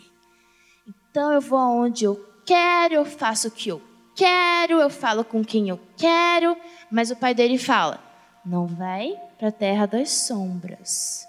Então 0.87 1.31
eu 1.31 1.41
vou 1.41 1.59
aonde 1.59 2.05
eu 2.05 2.15
quero, 2.45 2.95
eu 2.95 3.05
faço 3.05 3.49
o 3.49 3.51
que 3.51 3.69
eu 3.69 3.81
quero, 4.15 4.79
eu 4.79 4.89
falo 4.89 5.23
com 5.23 5.43
quem 5.43 5.69
eu 5.69 5.79
quero. 5.95 6.57
Mas 6.89 7.11
o 7.11 7.15
pai 7.15 7.33
dele 7.33 7.57
fala: 7.57 8.03
Não 8.45 8.65
vai 8.65 9.19
para 9.37 9.49
a 9.49 9.51
terra 9.51 9.85
das 9.85 10.09
sombras. 10.09 11.27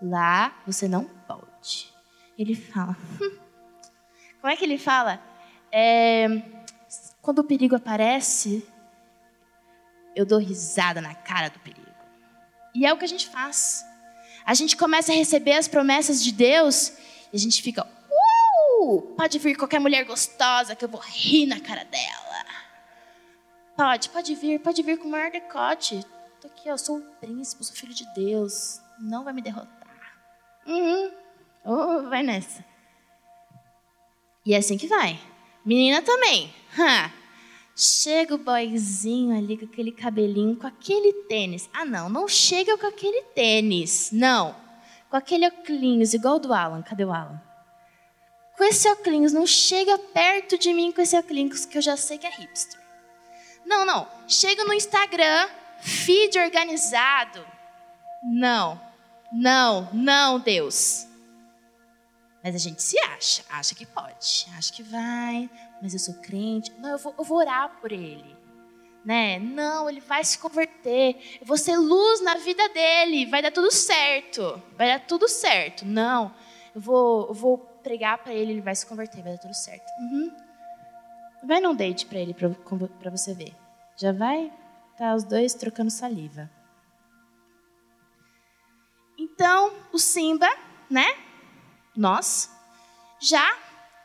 Lá 0.00 0.54
você 0.66 0.88
não 0.88 1.04
pode. 1.04 1.92
Ele 2.40 2.54
fala. 2.54 2.96
Como 4.40 4.50
é 4.50 4.56
que 4.56 4.64
ele 4.64 4.78
fala? 4.78 5.22
É, 5.70 6.26
quando 7.20 7.40
o 7.40 7.44
perigo 7.44 7.76
aparece, 7.76 8.66
eu 10.16 10.24
dou 10.24 10.38
risada 10.38 11.02
na 11.02 11.14
cara 11.14 11.50
do 11.50 11.58
perigo. 11.58 11.86
E 12.74 12.86
é 12.86 12.92
o 12.94 12.96
que 12.96 13.04
a 13.04 13.08
gente 13.08 13.28
faz. 13.28 13.84
A 14.46 14.54
gente 14.54 14.74
começa 14.74 15.12
a 15.12 15.14
receber 15.14 15.52
as 15.52 15.68
promessas 15.68 16.24
de 16.24 16.32
Deus 16.32 16.96
e 17.30 17.36
a 17.36 17.38
gente 17.38 17.62
fica, 17.62 17.86
uh, 18.80 19.02
pode 19.18 19.38
vir 19.38 19.54
qualquer 19.54 19.78
mulher 19.78 20.06
gostosa 20.06 20.74
que 20.74 20.82
eu 20.82 20.88
vou 20.88 21.02
rir 21.02 21.44
na 21.44 21.60
cara 21.60 21.84
dela. 21.84 22.46
Pode, 23.76 24.08
pode 24.08 24.34
vir, 24.34 24.58
pode 24.60 24.82
vir 24.82 24.96
com 24.96 25.08
o 25.08 25.10
maior 25.10 25.30
decote. 25.30 26.02
Tô 26.40 26.46
aqui, 26.48 26.70
eu 26.70 26.78
sou 26.78 27.00
o 27.00 27.02
príncipe, 27.20 27.62
sou 27.62 27.76
filho 27.76 27.92
de 27.92 28.10
Deus. 28.14 28.80
Não 28.98 29.24
vai 29.24 29.34
me 29.34 29.42
derrotar. 29.42 30.16
Uhum. 30.66 31.19
Oh, 31.64 32.08
vai 32.08 32.22
nessa. 32.22 32.64
E 34.44 34.54
é 34.54 34.58
assim 34.58 34.78
que 34.78 34.86
vai. 34.86 35.20
Menina 35.64 36.02
também. 36.02 36.52
Huh. 36.78 37.10
Chega 37.76 38.34
o 38.34 38.38
boyzinho 38.38 39.36
ali 39.36 39.56
com 39.56 39.64
aquele 39.64 39.92
cabelinho, 39.92 40.56
com 40.56 40.66
aquele 40.66 41.12
tênis. 41.24 41.68
Ah, 41.72 41.84
não, 41.84 42.08
não 42.08 42.28
chega 42.28 42.76
com 42.76 42.86
aquele 42.86 43.22
tênis. 43.34 44.10
Não. 44.12 44.54
Com 45.08 45.16
aquele 45.16 45.46
óculos, 45.46 46.14
igual 46.14 46.38
do 46.38 46.52
Alan. 46.52 46.82
Cadê 46.82 47.04
o 47.04 47.12
Alan? 47.12 47.40
Com 48.56 48.64
esse 48.64 48.88
óculos, 48.88 49.32
não 49.32 49.46
chega 49.46 49.96
perto 49.98 50.58
de 50.58 50.72
mim 50.72 50.92
com 50.92 51.00
esse 51.00 51.16
óculos, 51.16 51.64
que 51.64 51.78
eu 51.78 51.82
já 51.82 51.96
sei 51.96 52.18
que 52.18 52.26
é 52.26 52.30
hipster. 52.30 52.78
Não, 53.64 53.84
não. 53.84 54.06
Chega 54.28 54.64
no 54.64 54.74
Instagram, 54.74 55.48
feed 55.80 56.38
organizado. 56.38 57.44
Não. 58.22 58.80
Não, 59.32 59.88
não, 59.92 60.38
Deus. 60.40 61.06
Mas 62.42 62.54
a 62.54 62.58
gente 62.58 62.82
se 62.82 62.98
acha, 63.00 63.44
acha 63.50 63.74
que 63.74 63.84
pode, 63.84 64.46
acha 64.56 64.72
que 64.72 64.82
vai, 64.82 65.50
mas 65.82 65.92
eu 65.92 65.98
sou 65.98 66.14
crente. 66.14 66.72
Não, 66.78 66.90
eu 66.90 66.98
vou, 66.98 67.14
eu 67.18 67.24
vou 67.24 67.38
orar 67.38 67.78
por 67.80 67.92
ele. 67.92 68.36
Né? 69.04 69.38
Não, 69.38 69.88
ele 69.88 70.00
vai 70.00 70.24
se 70.24 70.38
converter. 70.38 71.38
Eu 71.40 71.46
vou 71.46 71.56
ser 71.56 71.76
luz 71.76 72.22
na 72.22 72.36
vida 72.36 72.66
dele. 72.70 73.26
Vai 73.26 73.42
dar 73.42 73.50
tudo 73.50 73.70
certo. 73.70 74.62
Vai 74.76 74.88
dar 74.88 75.06
tudo 75.06 75.28
certo. 75.28 75.86
Não, 75.86 76.34
eu 76.74 76.80
vou, 76.80 77.28
eu 77.28 77.34
vou 77.34 77.58
pregar 77.58 78.18
para 78.18 78.32
ele, 78.32 78.52
ele 78.52 78.60
vai 78.60 78.74
se 78.74 78.86
converter, 78.86 79.22
vai 79.22 79.32
dar 79.32 79.38
tudo 79.38 79.54
certo. 79.54 79.88
Uhum. 80.00 80.36
Vai 81.44 81.60
num 81.60 81.74
date 81.74 82.04
para 82.06 82.18
ele, 82.18 82.34
para 82.34 83.10
você 83.10 83.32
ver. 83.32 83.54
Já 83.96 84.12
vai 84.12 84.52
tá 85.00 85.14
os 85.14 85.24
dois 85.24 85.54
trocando 85.54 85.90
saliva. 85.90 86.50
Então, 89.18 89.72
o 89.92 89.98
Simba, 89.98 90.48
né? 90.90 91.06
Nós 91.96 92.50
já 93.20 93.56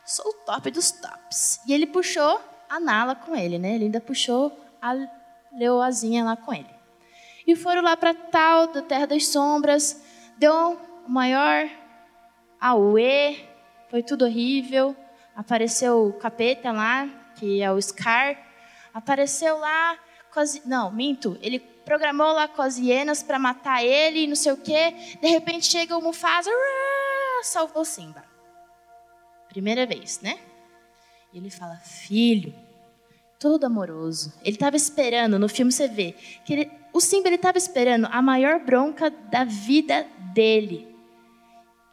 sou 0.04 0.30
o 0.30 0.34
top 0.44 0.70
dos 0.70 0.90
tops. 0.90 1.60
E 1.66 1.72
ele 1.72 1.86
puxou 1.86 2.40
a 2.68 2.78
Nala 2.78 3.14
com 3.14 3.34
ele, 3.34 3.58
né? 3.58 3.74
Ele 3.74 3.84
ainda 3.84 4.00
puxou 4.00 4.56
a 4.80 4.94
leoazinha 5.52 6.24
lá 6.24 6.36
com 6.36 6.52
ele. 6.52 6.70
E 7.46 7.54
foram 7.54 7.82
lá 7.82 7.96
para 7.96 8.12
tal 8.12 8.66
da 8.68 8.82
Terra 8.82 9.06
das 9.06 9.28
Sombras, 9.28 10.02
deu 10.36 10.52
o 11.06 11.10
maior 11.10 11.68
auê, 12.60 13.38
foi 13.88 14.02
tudo 14.02 14.24
horrível. 14.24 14.96
Apareceu 15.34 16.06
o 16.06 16.12
capeta 16.14 16.72
lá, 16.72 17.08
que 17.36 17.62
é 17.62 17.70
o 17.70 17.80
Scar. 17.80 18.36
Apareceu 18.92 19.58
lá. 19.58 19.98
Não, 20.64 20.90
minto. 20.92 21.38
Ele 21.40 21.58
programou 21.58 22.32
lá 22.32 22.48
com 22.48 22.60
as 22.60 22.76
hienas 22.78 23.22
para 23.22 23.38
matar 23.38 23.82
ele, 23.84 24.26
não 24.26 24.34
sei 24.36 24.52
o 24.52 24.56
quê. 24.56 24.94
De 25.20 25.28
repente 25.28 25.66
chega 25.66 25.96
o 25.96 26.02
Mufasa, 26.02 26.50
salvou 27.44 27.84
Simba. 27.84 28.24
Primeira 29.48 29.86
vez, 29.86 30.20
né? 30.20 30.38
E 31.32 31.38
ele 31.38 31.50
fala, 31.50 31.76
filho, 31.76 32.54
todo 33.38 33.64
amoroso. 33.64 34.32
Ele 34.42 34.56
estava 34.56 34.76
esperando, 34.76 35.38
no 35.38 35.48
filme 35.48 35.72
você 35.72 35.88
vê, 35.88 36.14
que 36.44 36.52
ele, 36.52 36.70
o 36.92 37.00
Simba 37.00 37.28
estava 37.28 37.58
esperando 37.58 38.06
a 38.10 38.20
maior 38.22 38.60
bronca 38.60 39.10
da 39.10 39.44
vida 39.44 40.06
dele. 40.32 40.94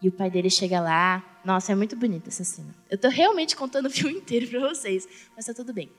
E 0.01 0.09
o 0.09 0.11
pai 0.11 0.29
dele 0.29 0.49
chega 0.49 0.81
lá. 0.81 1.23
Nossa, 1.45 1.71
é 1.71 1.75
muito 1.75 1.95
bonita 1.95 2.29
essa 2.29 2.43
cena. 2.43 2.73
Eu 2.89 2.95
estou 2.95 3.09
realmente 3.09 3.55
contando 3.55 3.87
o 3.87 3.89
filme 3.89 4.15
inteiro 4.19 4.47
para 4.47 4.59
vocês, 4.59 5.07
mas 5.35 5.47
está 5.47 5.53
tudo 5.53 5.73
bem. 5.73 5.89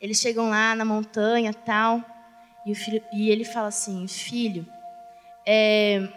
Eles 0.00 0.18
chegam 0.18 0.50
lá 0.50 0.74
na 0.74 0.84
montanha 0.84 1.54
tal, 1.54 2.04
e, 2.66 2.74
filho, 2.74 3.02
e 3.12 3.30
ele 3.30 3.44
fala 3.44 3.68
assim, 3.68 4.06
filho, 4.08 4.66
é... 5.46 6.08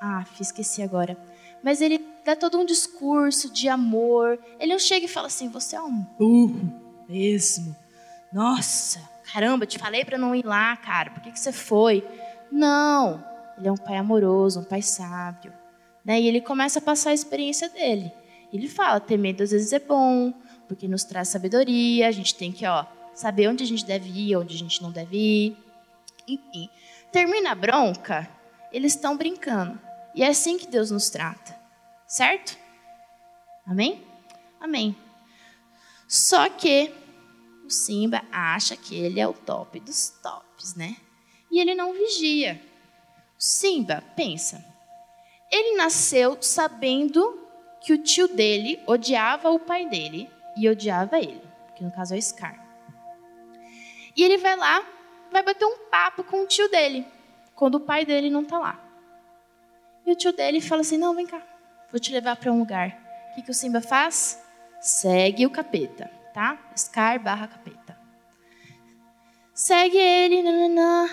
ah, 0.00 0.24
esqueci 0.40 0.82
agora. 0.82 1.16
Mas 1.62 1.80
ele 1.80 2.04
dá 2.24 2.36
todo 2.36 2.58
um 2.58 2.64
discurso 2.64 3.52
de 3.52 3.68
amor. 3.68 4.38
Ele 4.60 4.72
não 4.72 4.78
chega 4.78 5.06
e 5.06 5.08
fala 5.08 5.26
assim: 5.26 5.48
você 5.48 5.76
é 5.76 5.82
um 5.82 6.02
burro 6.18 6.72
mesmo. 7.08 7.74
Nossa, 8.32 9.00
caramba, 9.32 9.66
te 9.66 9.78
falei 9.78 10.04
para 10.04 10.18
não 10.18 10.34
ir 10.34 10.44
lá, 10.44 10.76
cara. 10.76 11.10
Por 11.10 11.22
que, 11.22 11.32
que 11.32 11.40
você 11.40 11.52
foi? 11.52 12.06
Não, 12.50 13.24
ele 13.56 13.68
é 13.68 13.72
um 13.72 13.76
pai 13.76 13.96
amoroso, 13.96 14.60
um 14.60 14.64
pai 14.64 14.82
sábio. 14.82 15.52
Né? 16.04 16.20
E 16.20 16.28
ele 16.28 16.40
começa 16.40 16.78
a 16.78 16.82
passar 16.82 17.10
a 17.10 17.14
experiência 17.14 17.68
dele. 17.68 18.12
Ele 18.52 18.68
fala: 18.68 19.00
ter 19.00 19.16
medo 19.16 19.42
às 19.42 19.50
vezes 19.50 19.72
é 19.72 19.78
bom, 19.78 20.32
porque 20.66 20.86
nos 20.86 21.04
traz 21.04 21.28
sabedoria. 21.28 22.08
A 22.08 22.12
gente 22.12 22.34
tem 22.34 22.52
que 22.52 22.66
ó, 22.66 22.84
saber 23.14 23.48
onde 23.48 23.64
a 23.64 23.66
gente 23.66 23.84
deve 23.84 24.08
ir, 24.08 24.36
onde 24.36 24.54
a 24.54 24.58
gente 24.58 24.82
não 24.82 24.92
deve 24.92 25.16
ir. 25.16 25.56
Enfim, 26.26 26.68
termina 27.10 27.52
a 27.52 27.54
bronca, 27.54 28.28
eles 28.70 28.94
estão 28.94 29.16
brincando. 29.16 29.80
E 30.14 30.22
é 30.22 30.28
assim 30.28 30.58
que 30.58 30.66
Deus 30.66 30.90
nos 30.90 31.10
trata. 31.10 31.58
Certo? 32.06 32.56
Amém? 33.66 34.04
Amém. 34.60 34.96
Só 36.06 36.48
que 36.48 36.92
o 37.66 37.70
Simba 37.70 38.22
acha 38.32 38.76
que 38.76 38.96
ele 38.96 39.20
é 39.20 39.28
o 39.28 39.34
top 39.34 39.78
dos 39.80 40.08
tops, 40.22 40.74
né? 40.74 40.96
E 41.50 41.60
ele 41.60 41.74
não 41.74 41.92
vigia. 41.92 42.60
O 43.38 43.42
Simba 43.42 44.02
pensa. 44.16 44.64
Ele 45.50 45.76
nasceu 45.76 46.38
sabendo 46.40 47.46
que 47.80 47.92
o 47.92 48.02
tio 48.02 48.26
dele 48.28 48.82
odiava 48.86 49.50
o 49.50 49.58
pai 49.58 49.86
dele 49.88 50.30
e 50.56 50.68
odiava 50.68 51.18
ele, 51.18 51.42
que 51.76 51.84
no 51.84 51.92
caso 51.92 52.14
é 52.14 52.18
o 52.18 52.22
Scar. 52.22 52.66
E 54.16 54.22
ele 54.22 54.38
vai 54.38 54.56
lá, 54.56 54.84
vai 55.30 55.42
bater 55.42 55.64
um 55.64 55.78
papo 55.90 56.24
com 56.24 56.42
o 56.42 56.46
tio 56.46 56.68
dele, 56.70 57.06
quando 57.54 57.76
o 57.76 57.80
pai 57.80 58.04
dele 58.04 58.30
não 58.30 58.42
está 58.42 58.58
lá. 58.58 58.87
E 60.08 60.10
o 60.10 60.16
tio 60.16 60.32
dele 60.32 60.58
fala 60.58 60.80
assim: 60.80 60.96
Não, 60.96 61.14
vem 61.14 61.26
cá, 61.26 61.42
vou 61.92 62.00
te 62.00 62.10
levar 62.10 62.34
para 62.36 62.50
um 62.50 62.58
lugar. 62.58 62.98
O 63.30 63.34
que, 63.34 63.42
que 63.42 63.50
o 63.50 63.54
Simba 63.54 63.82
faz? 63.82 64.42
Segue 64.80 65.44
o 65.44 65.50
capeta, 65.50 66.10
tá? 66.32 66.58
Scar 66.74 67.22
barra 67.22 67.46
capeta. 67.46 67.94
Segue 69.52 69.98
ele, 69.98 70.42
nananã, 70.42 71.10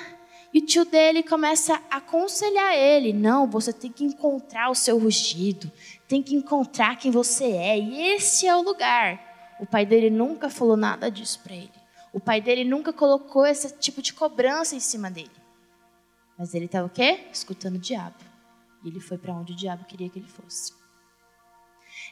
e 0.53 0.59
o 0.59 0.65
tio 0.65 0.85
dele 0.85 1.23
começa 1.23 1.73
a 1.91 1.97
aconselhar 1.97 2.73
ele: 2.73 3.11
não, 3.11 3.45
você 3.45 3.73
tem 3.73 3.91
que 3.91 4.05
encontrar 4.05 4.69
o 4.69 4.75
seu 4.75 4.97
rugido, 4.97 5.69
tem 6.07 6.23
que 6.23 6.33
encontrar 6.33 6.97
quem 6.97 7.11
você 7.11 7.51
é, 7.51 7.77
e 7.77 8.01
esse 8.13 8.47
é 8.47 8.55
o 8.55 8.61
lugar. 8.61 9.19
O 9.59 9.65
pai 9.65 9.85
dele 9.85 10.09
nunca 10.09 10.49
falou 10.49 10.77
nada 10.77 11.11
disso 11.11 11.41
para 11.43 11.53
ele. 11.53 11.71
O 12.13 12.19
pai 12.21 12.39
dele 12.39 12.63
nunca 12.63 12.93
colocou 12.93 13.45
esse 13.45 13.77
tipo 13.77 14.01
de 14.01 14.13
cobrança 14.13 14.73
em 14.73 14.79
cima 14.79 15.11
dele. 15.11 15.35
Mas 16.37 16.53
ele 16.53 16.63
estava 16.63 16.87
o 16.87 16.89
quê? 16.89 17.27
Escutando 17.29 17.75
o 17.75 17.79
diabo. 17.79 18.34
Ele 18.85 18.99
foi 18.99 19.17
para 19.17 19.33
onde 19.33 19.53
o 19.53 19.55
diabo 19.55 19.85
queria 19.85 20.09
que 20.09 20.19
ele 20.19 20.27
fosse. 20.27 20.73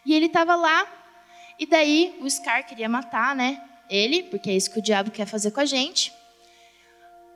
E 0.06 0.14
ele 0.14 0.26
estava 0.26 0.56
lá, 0.56 0.88
e 1.60 1.66
daí 1.66 2.18
o 2.22 2.30
Scar 2.30 2.66
queria 2.66 2.90
matar, 2.90 3.36
né? 3.36 3.64
Ele, 3.90 4.24
porque 4.24 4.50
é 4.50 4.56
isso 4.56 4.72
que 4.72 4.80
o 4.80 4.84
diabo 4.84 5.12
quer 5.12 5.26
fazer 5.26 5.52
com 5.52 5.60
a 5.60 5.66
gente. 5.66 6.12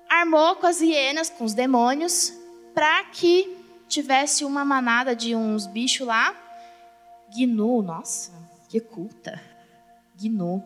Armou 0.09 0.55
com 0.55 0.65
as 0.65 0.81
hienas, 0.81 1.29
com 1.29 1.43
os 1.43 1.53
demônios, 1.53 2.33
para 2.73 3.03
que 3.05 3.55
tivesse 3.87 4.43
uma 4.43 4.65
manada 4.65 5.15
de 5.15 5.35
uns 5.35 5.67
bichos 5.67 6.05
lá 6.05 6.35
Gnu, 7.29 7.81
nossa, 7.81 8.31
que 8.69 8.79
culta. 8.79 9.41
Gnu. 10.19 10.63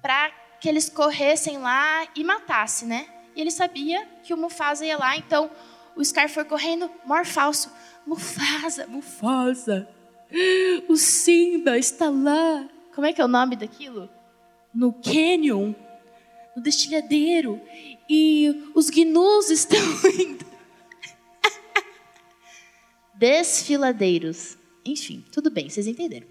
Para 0.00 0.30
que 0.60 0.68
eles 0.68 0.88
corressem 0.88 1.58
lá 1.58 2.06
e 2.14 2.22
matassem, 2.22 2.88
né? 2.88 3.08
E 3.34 3.40
ele 3.40 3.50
sabia 3.50 4.06
que 4.22 4.32
o 4.32 4.36
Mufasa 4.36 4.84
ia 4.84 4.96
lá, 4.96 5.16
então 5.16 5.50
o 5.96 6.04
Scar 6.04 6.28
foi 6.28 6.44
correndo, 6.44 6.90
mor 7.04 7.24
falso. 7.24 7.70
Mufasa, 8.06 8.86
Mufasa. 8.86 9.88
O 10.88 10.96
Simba 10.96 11.78
está 11.78 12.08
lá. 12.08 12.68
Como 12.94 13.06
é 13.06 13.12
que 13.12 13.20
é 13.20 13.24
o 13.24 13.28
nome 13.28 13.56
daquilo? 13.56 14.08
No 14.72 14.92
canyon, 14.92 15.74
no 16.56 16.62
destilhadeiro. 16.62 17.60
E 18.08 18.70
os 18.74 18.90
gnus 18.90 19.50
estão 19.50 19.78
indo. 20.18 20.46
Desfiladeiros. 23.14 24.56
Enfim, 24.84 25.24
tudo 25.30 25.50
bem, 25.50 25.68
vocês 25.68 25.86
entenderam. 25.86 26.26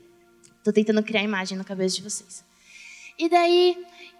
Estou 0.57 0.73
tentando 0.73 1.03
criar 1.03 1.23
imagem 1.23 1.57
na 1.57 1.63
cabeça 1.63 1.95
de 1.95 2.01
vocês. 2.01 2.43
E 3.17 3.29
daí, 3.29 3.77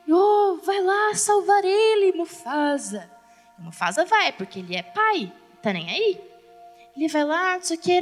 oh, 0.08 0.58
vai 0.63 0.81
lá 0.81 1.13
salvar 1.15 1.63
ele, 1.63 2.13
Mufasa. 2.13 3.10
E 3.59 3.61
Mufasa 3.61 4.05
vai, 4.05 4.31
porque 4.31 4.59
ele 4.59 4.75
é 4.75 4.83
pai, 4.83 5.31
tá 5.61 5.73
nem 5.73 5.89
aí. 5.89 6.21
Ele 6.95 7.07
vai 7.07 7.23
lá, 7.23 7.55
não 7.55 7.61
sei 7.61 7.77
o 7.77 7.79
que, 7.79 7.99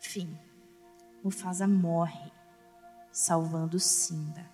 Fim. 0.00 0.38
Mufasa 1.22 1.68
morre, 1.68 2.32
salvando 3.12 3.78
Simba. 3.78 4.44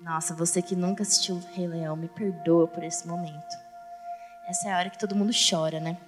Nossa, 0.00 0.34
você 0.34 0.62
que 0.62 0.76
nunca 0.76 1.02
assistiu 1.02 1.42
Rei 1.52 1.66
Leão, 1.66 1.96
me 1.96 2.08
perdoa 2.08 2.66
por 2.66 2.84
esse 2.84 3.06
momento. 3.06 3.56
Essa 4.46 4.68
é 4.68 4.72
a 4.72 4.78
hora 4.78 4.90
que 4.90 4.98
todo 4.98 5.14
mundo 5.14 5.32
chora, 5.32 5.78
né? 5.78 5.98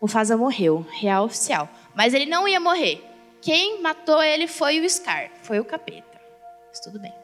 Mufasa 0.00 0.36
morreu, 0.36 0.86
real 1.00 1.24
oficial. 1.24 1.68
Mas 1.94 2.12
ele 2.12 2.26
não 2.26 2.46
ia 2.48 2.60
morrer. 2.60 3.02
Quem 3.40 3.80
matou 3.80 4.22
ele 4.22 4.46
foi 4.46 4.80
o 4.80 4.90
Scar, 4.90 5.30
foi 5.42 5.60
o 5.60 5.64
capeta. 5.64 6.20
Mas 6.68 6.80
tudo 6.80 6.98
bem. 6.98 7.14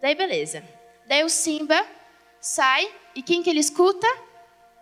Daí 0.00 0.14
beleza. 0.14 0.64
Daí 1.06 1.24
o 1.24 1.28
Simba 1.28 1.84
sai 2.40 2.90
e 3.14 3.22
quem 3.22 3.42
que 3.42 3.50
ele 3.50 3.60
escuta? 3.60 4.06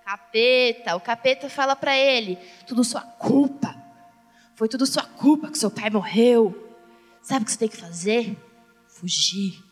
Capeta. 0.05 0.97
O 0.97 1.01
capeta 1.01 1.51
fala 1.51 1.77
para 1.77 1.97
ele: 1.97 2.39
"Tudo 2.67 2.85
sua 2.85 3.03
culpa. 3.03 3.77
Foi 4.55 4.69
tudo 4.69 4.87
sua 4.87 5.05
culpa 5.05 5.51
que 5.51 5.59
seu 5.59 5.71
pai 5.71 5.91
morreu. 5.91 6.77
Sabe 7.23 7.43
o 7.43 7.45
que 7.45 7.53
você 7.53 7.59
tem 7.59 7.69
que 7.69 7.77
fazer? 7.77 8.37
Fugir. 8.89 9.63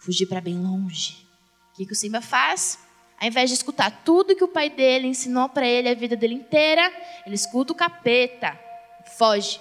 Fugir 0.00 0.26
para 0.26 0.40
bem 0.40 0.58
longe." 0.58 1.26
O 1.72 1.76
que, 1.76 1.86
que 1.86 1.92
o 1.92 1.96
Simba 1.96 2.20
faz? 2.20 2.78
Ao 3.22 3.28
invés 3.28 3.48
de 3.48 3.54
escutar 3.54 4.02
tudo 4.04 4.34
que 4.34 4.42
o 4.42 4.48
pai 4.48 4.68
dele 4.68 5.06
ensinou 5.06 5.48
para 5.48 5.66
ele 5.66 5.88
a 5.88 5.94
vida 5.94 6.16
dele 6.16 6.34
inteira, 6.34 6.92
ele 7.24 7.34
escuta 7.34 7.72
o 7.72 7.76
capeta, 7.76 8.58
foge. 9.16 9.60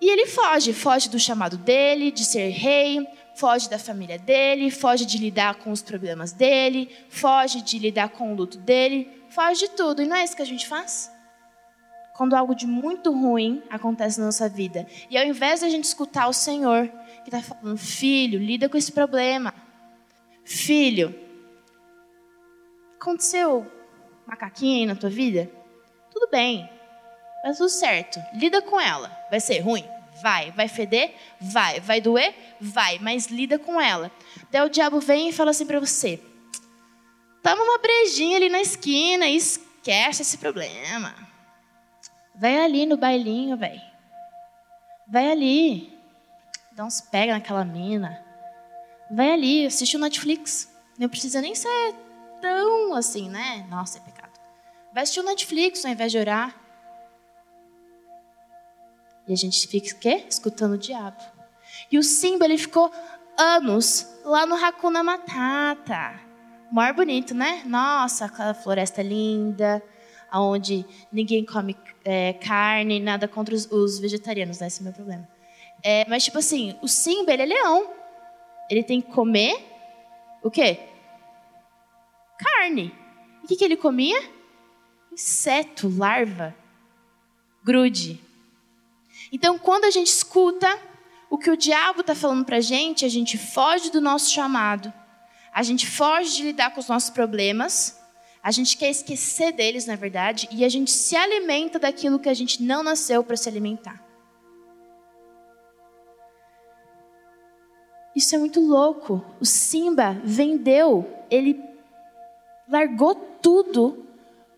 E 0.00 0.10
ele 0.10 0.26
foge, 0.26 0.72
foge 0.72 1.08
do 1.08 1.18
chamado 1.18 1.56
dele, 1.56 2.10
de 2.10 2.24
ser 2.24 2.48
rei, 2.48 3.06
foge 3.38 3.70
da 3.70 3.78
família 3.78 4.18
dele, 4.18 4.70
foge 4.70 5.06
de 5.06 5.16
lidar 5.18 5.54
com 5.56 5.70
os 5.70 5.80
problemas 5.80 6.32
dele, 6.32 6.90
foge 7.08 7.62
de 7.62 7.78
lidar 7.78 8.10
com 8.10 8.32
o 8.32 8.36
luto 8.36 8.58
dele, 8.58 9.24
foge 9.30 9.60
de 9.60 9.68
tudo. 9.70 10.02
E 10.02 10.06
não 10.06 10.16
é 10.16 10.24
isso 10.24 10.36
que 10.36 10.42
a 10.42 10.46
gente 10.46 10.66
faz? 10.66 11.10
Quando 12.16 12.34
algo 12.34 12.54
de 12.54 12.66
muito 12.66 13.12
ruim 13.12 13.62
acontece 13.70 14.18
na 14.18 14.26
nossa 14.26 14.48
vida. 14.48 14.86
E 15.08 15.16
ao 15.16 15.24
invés 15.24 15.60
de 15.60 15.66
a 15.66 15.70
gente 15.70 15.84
escutar 15.84 16.26
o 16.28 16.32
Senhor, 16.32 16.88
que 17.24 17.34
está 17.34 17.40
falando, 17.40 17.78
filho, 17.78 18.38
lida 18.38 18.68
com 18.68 18.76
esse 18.76 18.90
problema. 18.90 19.54
Filho, 20.44 21.14
Aconteceu 23.00 23.64
macaquinha 24.26 24.80
aí 24.80 24.86
na 24.86 24.96
tua 24.96 25.08
vida? 25.08 25.48
Tudo 26.10 26.28
bem. 26.30 26.68
Vai 27.44 27.52
tudo 27.52 27.68
certo. 27.68 28.20
Lida 28.34 28.60
com 28.60 28.78
ela. 28.80 29.16
Vai 29.30 29.38
ser 29.38 29.60
ruim? 29.60 29.84
Vai. 30.22 30.50
Vai 30.52 30.68
feder? 30.68 31.14
Vai. 31.40 31.80
Vai 31.80 32.00
doer? 32.00 32.34
Vai. 32.60 32.98
Mas 32.98 33.26
lida 33.26 33.58
com 33.58 33.80
ela. 33.80 34.10
Daí 34.50 34.62
o 34.66 34.70
diabo 34.70 35.00
vem 35.00 35.28
e 35.28 35.32
fala 35.32 35.50
assim 35.50 35.66
para 35.66 35.80
você: 35.80 36.20
Toma 37.42 37.62
uma 37.62 37.78
brejinha 37.78 38.36
ali 38.36 38.48
na 38.48 38.60
esquina 38.60 39.26
e 39.26 39.36
esquece 39.36 40.22
esse 40.22 40.38
problema. 40.38 41.14
Vai 42.34 42.58
ali 42.58 42.86
no 42.86 42.96
bailinho, 42.96 43.56
velho. 43.56 43.80
Vai 45.08 45.30
ali. 45.30 45.98
Dá 46.72 46.84
uns 46.84 47.00
pega 47.00 47.32
naquela 47.32 47.64
mina. 47.64 48.24
Vai 49.10 49.32
ali, 49.32 49.66
assiste 49.66 49.96
o 49.96 50.00
Netflix. 50.00 50.70
Não 50.98 51.08
precisa 51.08 51.40
nem 51.40 51.54
ser 51.54 51.94
tão 52.40 52.94
assim, 52.94 53.28
né? 53.28 53.66
Nossa, 53.68 53.98
é 53.98 54.00
pecado. 54.02 54.32
Vai 54.92 55.02
assistir 55.02 55.20
o 55.20 55.24
Netflix 55.24 55.84
ao 55.84 55.90
invés 55.90 56.12
de 56.12 56.18
orar. 56.18 56.54
E 59.28 59.32
a 59.32 59.36
gente 59.36 59.66
fica 59.68 59.94
quê? 59.96 60.24
Escutando 60.28 60.72
o 60.72 60.78
diabo. 60.78 61.22
E 61.90 61.98
o 61.98 62.02
Simba, 62.02 62.44
ele 62.44 62.58
ficou 62.58 62.90
anos 63.38 64.06
lá 64.24 64.46
no 64.46 64.54
Hakuna 64.54 65.02
Matata. 65.02 66.20
Maior 66.72 66.94
bonito, 66.94 67.34
né? 67.34 67.62
Nossa, 67.66 68.24
aquela 68.24 68.54
floresta 68.54 69.02
linda, 69.02 69.82
onde 70.32 70.84
ninguém 71.12 71.44
come 71.44 71.76
é, 72.04 72.32
carne, 72.34 73.00
nada 73.00 73.28
contra 73.28 73.54
os, 73.54 73.70
os, 73.70 73.98
vegetarianos, 73.98 74.60
né? 74.60 74.66
Esse 74.66 74.80
é 74.80 74.82
o 74.82 74.84
meu 74.84 74.92
problema. 74.92 75.28
É, 75.82 76.06
mas, 76.08 76.24
tipo 76.24 76.38
assim, 76.38 76.76
o 76.82 76.88
Simba, 76.88 77.32
ele 77.32 77.42
é 77.42 77.46
leão. 77.46 77.90
Ele 78.70 78.82
tem 78.82 79.00
que 79.00 79.12
comer 79.12 79.56
o 80.42 80.50
quê? 80.50 80.78
carne. 82.38 82.94
E 83.42 83.44
o 83.44 83.48
que, 83.48 83.56
que 83.56 83.64
ele 83.64 83.76
comia? 83.76 84.22
Inseto, 85.12 85.88
larva, 85.88 86.54
grude. 87.64 88.20
Então, 89.32 89.58
quando 89.58 89.84
a 89.84 89.90
gente 89.90 90.08
escuta 90.08 90.78
o 91.30 91.36
que 91.36 91.50
o 91.50 91.56
diabo 91.56 92.00
está 92.00 92.14
falando 92.14 92.44
para 92.44 92.56
a 92.56 92.60
gente, 92.60 93.04
a 93.04 93.08
gente 93.08 93.36
foge 93.36 93.90
do 93.90 94.00
nosso 94.00 94.30
chamado, 94.30 94.92
a 95.52 95.62
gente 95.62 95.86
foge 95.86 96.36
de 96.36 96.42
lidar 96.44 96.72
com 96.72 96.80
os 96.80 96.88
nossos 96.88 97.10
problemas, 97.10 97.98
a 98.42 98.50
gente 98.50 98.76
quer 98.76 98.90
esquecer 98.90 99.52
deles, 99.52 99.86
na 99.86 99.96
verdade, 99.96 100.48
e 100.50 100.64
a 100.64 100.68
gente 100.68 100.90
se 100.90 101.16
alimenta 101.16 101.78
daquilo 101.78 102.18
que 102.18 102.28
a 102.28 102.34
gente 102.34 102.62
não 102.62 102.82
nasceu 102.82 103.22
para 103.22 103.36
se 103.36 103.48
alimentar. 103.48 104.02
Isso 108.14 108.34
é 108.34 108.38
muito 108.38 108.60
louco. 108.60 109.24
O 109.40 109.44
Simba 109.44 110.20
vendeu, 110.24 111.08
ele 111.30 111.62
largou 112.68 113.14
tudo 113.14 114.06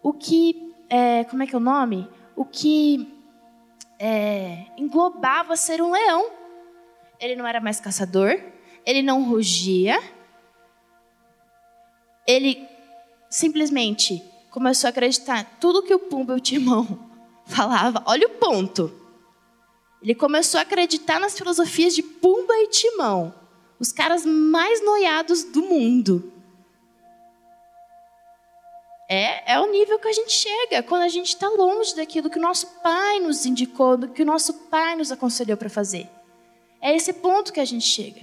o 0.03 0.13
que, 0.13 0.75
é, 0.89 1.25
como 1.25 1.43
é 1.43 1.47
que 1.47 1.55
é 1.55 1.59
o 1.59 1.61
nome? 1.61 2.09
O 2.35 2.45
que 2.45 3.20
é, 4.01 4.65
englobava 4.79 5.55
ser 5.57 5.83
um 5.83 5.93
leão. 5.93 6.31
Ele 7.21 7.37
não 7.37 7.47
era 7.47 7.61
mais 7.61 7.79
caçador, 7.79 8.41
ele 8.87 9.03
não 9.03 9.23
rugia, 9.25 10.01
ele 12.27 12.67
simplesmente 13.29 14.25
começou 14.51 14.89
a 14.89 14.91
acreditar 14.91 15.59
tudo 15.61 15.83
que 15.83 15.95
o 15.95 15.99
Pumba 15.99 16.33
e 16.33 16.37
o 16.37 16.41
Timão 16.41 17.11
falava. 17.45 18.03
Olha 18.07 18.27
o 18.27 18.31
ponto. 18.31 18.91
Ele 20.03 20.15
começou 20.15 20.59
a 20.59 20.63
acreditar 20.63 21.21
nas 21.21 21.37
filosofias 21.37 21.95
de 21.95 22.03
Pumba 22.03 22.55
e 22.55 22.69
Timão, 22.69 23.35
os 23.79 23.93
caras 23.93 24.25
mais 24.25 24.83
noiados 24.83 25.45
do 25.45 25.61
mundo. 25.61 26.33
É, 29.13 29.55
é 29.55 29.59
o 29.59 29.69
nível 29.73 29.99
que 29.99 30.07
a 30.07 30.13
gente 30.13 30.31
chega 30.31 30.85
quando 30.85 31.03
a 31.03 31.09
gente 31.09 31.31
está 31.31 31.49
longe 31.49 31.97
daquilo 31.97 32.31
que 32.31 32.39
o 32.39 32.43
nosso 32.43 32.69
pai 32.81 33.19
nos 33.19 33.45
indicou, 33.45 33.97
do 33.97 34.07
que 34.07 34.23
o 34.23 34.25
nosso 34.25 34.55
pai 34.69 34.95
nos 34.95 35.11
aconselhou 35.11 35.57
para 35.57 35.69
fazer. 35.69 36.09
É 36.81 36.95
esse 36.95 37.13
ponto 37.15 37.53
que 37.53 37.59
a 37.59 37.65
gente 37.65 37.85
chega. 37.85 38.21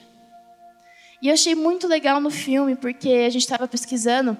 E 1.21 1.27
eu 1.27 1.33
achei 1.33 1.55
muito 1.55 1.89
legal 1.89 2.21
no 2.21 2.29
filme, 2.29 2.73
porque 2.73 3.09
a 3.09 3.29
gente 3.29 3.41
estava 3.41 3.67
pesquisando 3.67 4.37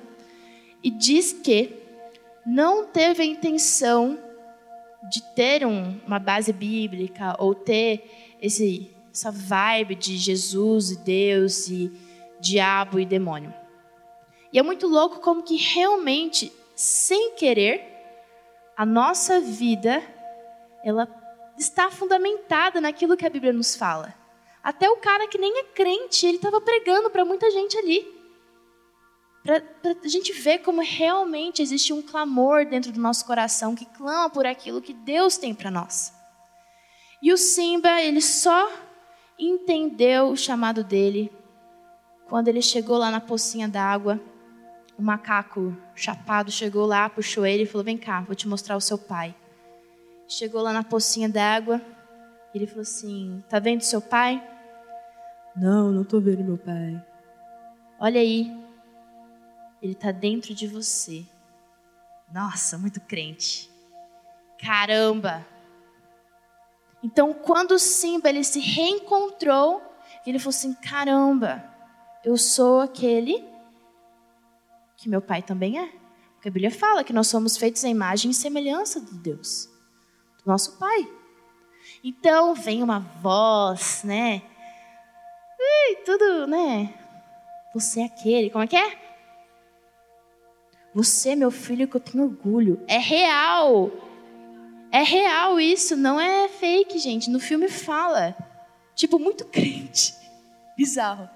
e 0.81 0.89
diz 0.89 1.33
que 1.33 1.75
não 2.45 2.86
teve 2.86 3.23
a 3.23 3.25
intenção 3.25 4.17
de 5.12 5.21
ter 5.36 5.65
um, 5.65 5.99
uma 6.07 6.17
base 6.17 6.53
bíblica 6.53 7.36
ou 7.39 7.53
ter 7.53 8.38
esse, 8.41 8.89
essa 9.13 9.31
vibe 9.31 9.95
de 9.95 10.15
Jesus 10.15 10.91
e 10.91 10.97
Deus 10.99 11.67
e 11.67 11.91
diabo 12.39 13.01
e 13.01 13.05
demônio. 13.05 13.53
E 14.51 14.60
é 14.60 14.63
muito 14.63 14.88
louco 14.88 15.19
como 15.19 15.43
que 15.43 15.57
realmente, 15.57 16.51
sem 16.75 17.36
querer, 17.36 17.81
a 18.75 18.86
nossa 18.86 19.41
vida 19.41 20.03
ela 20.83 21.07
está 21.57 21.89
fundamentada 21.89 22.79
naquilo 22.79 23.17
que 23.17 23.25
a 23.25 23.29
Bíblia 23.29 23.51
nos 23.51 23.75
fala. 23.75 24.13
Até 24.63 24.89
o 24.89 24.97
cara 24.97 25.27
que 25.27 25.38
nem 25.38 25.60
é 25.60 25.63
crente, 25.63 26.25
ele 26.25 26.38
estava 26.38 26.62
pregando 26.62 27.10
para 27.10 27.25
muita 27.25 27.49
gente 27.49 27.77
ali. 27.77 28.15
Para 29.43 29.63
a 30.03 30.07
gente 30.07 30.33
ver 30.33 30.60
como 30.60 30.81
realmente 30.81 31.62
existe 31.62 31.93
um 31.93 32.01
clamor 32.01 32.65
dentro 32.65 32.91
do 32.91 32.99
nosso 32.99 33.25
coração 33.25 33.75
que 33.75 33.86
clama 33.86 34.29
por 34.29 34.45
aquilo 34.45 34.81
que 34.81 34.93
Deus 34.93 35.38
tem 35.38 35.55
para 35.55 35.71
nós. 35.71 36.13
E 37.21 37.31
o 37.31 37.38
Simba, 37.38 38.01
ele 38.01 38.21
só 38.21 38.69
entendeu 39.39 40.27
o 40.29 40.38
chamado 40.38 40.83
dele 40.83 41.31
quando 42.27 42.49
ele 42.49 42.62
chegou 42.62 42.97
lá 42.97 43.10
na 43.10 43.21
pocinha 43.21 43.67
d'água 43.67 44.19
o 44.97 45.01
macaco 45.01 45.77
chapado 45.95 46.51
chegou 46.51 46.86
lá, 46.86 47.10
puxou 47.10 47.45
ele 47.45 47.63
e 47.63 47.65
falou: 47.65 47.86
Vem 47.86 47.97
cá, 47.97 48.21
vou 48.21 48.36
te 48.36 48.47
mostrar 48.47 48.75
o 48.75 48.81
seu 48.81 48.97
pai. 48.97 49.36
chegou 50.27 50.62
lá 50.62 50.73
na 50.73 50.83
pocinha 50.83 51.29
d'água. 51.29 51.81
Ele 52.53 52.65
falou 52.65 52.81
assim: 52.81 53.43
Tá 53.47 53.60
vendo 53.60 53.81
seu 53.81 54.01
pai? 54.01 54.41
Não, 55.55 55.91
não 55.91 56.03
tô 56.03 56.19
vendo 56.19 56.43
meu 56.43 56.57
pai. 56.57 57.03
Olha 57.99 58.19
aí. 58.19 58.55
Ele 59.81 59.93
tá 59.93 60.12
dentro 60.12 60.55
de 60.55 60.67
você. 60.67 61.23
Nossa, 62.33 62.77
muito 62.77 62.99
crente. 62.99 63.69
Caramba! 64.60 65.45
Então, 67.03 67.31
quando 67.31 67.77
Simba 67.77 68.29
ele 68.29 68.43
se 68.43 68.60
reencontrou, 68.60 69.81
ele 70.25 70.39
falou 70.39 70.49
assim: 70.49 70.73
caramba, 70.73 71.63
eu 72.23 72.36
sou 72.36 72.81
aquele 72.81 73.47
que 74.97 75.07
meu 75.07 75.21
pai 75.21 75.41
também 75.41 75.79
é. 75.79 75.88
Porque 76.33 76.49
a 76.49 76.51
Bíblia 76.51 76.71
fala 76.71 77.03
que 77.03 77.13
nós 77.13 77.27
somos 77.27 77.55
feitos 77.55 77.86
à 77.86 77.89
imagem 77.89 78.31
e 78.31 78.33
semelhança 78.33 78.99
de 78.99 79.13
Deus, 79.13 79.69
do 80.43 80.51
nosso 80.51 80.77
pai. 80.77 81.07
Então 82.03 82.53
vem 82.53 82.83
uma 82.83 82.99
voz, 82.99 84.03
né? 84.03 84.41
E 85.60 85.95
tudo, 86.03 86.47
né? 86.47 86.93
Você 87.73 88.01
é 88.01 88.05
aquele, 88.05 88.49
como 88.49 88.63
é 88.63 88.67
que 88.67 88.75
é? 88.75 89.07
Você 90.93 91.36
meu 91.36 91.51
filho 91.51 91.88
que 91.88 91.95
eu 91.95 92.01
tenho 92.01 92.23
orgulho. 92.23 92.83
É 92.88 92.97
real. 92.97 93.91
É 94.91 95.03
real 95.03 95.60
isso, 95.60 95.95
não 95.95 96.19
é 96.19 96.47
fake, 96.47 96.97
gente. 96.97 97.29
No 97.29 97.39
filme 97.39 97.67
fala. 97.69 98.36
Tipo, 98.95 99.19
muito 99.19 99.45
crente. 99.49 100.15
Bizarro. 100.75 101.29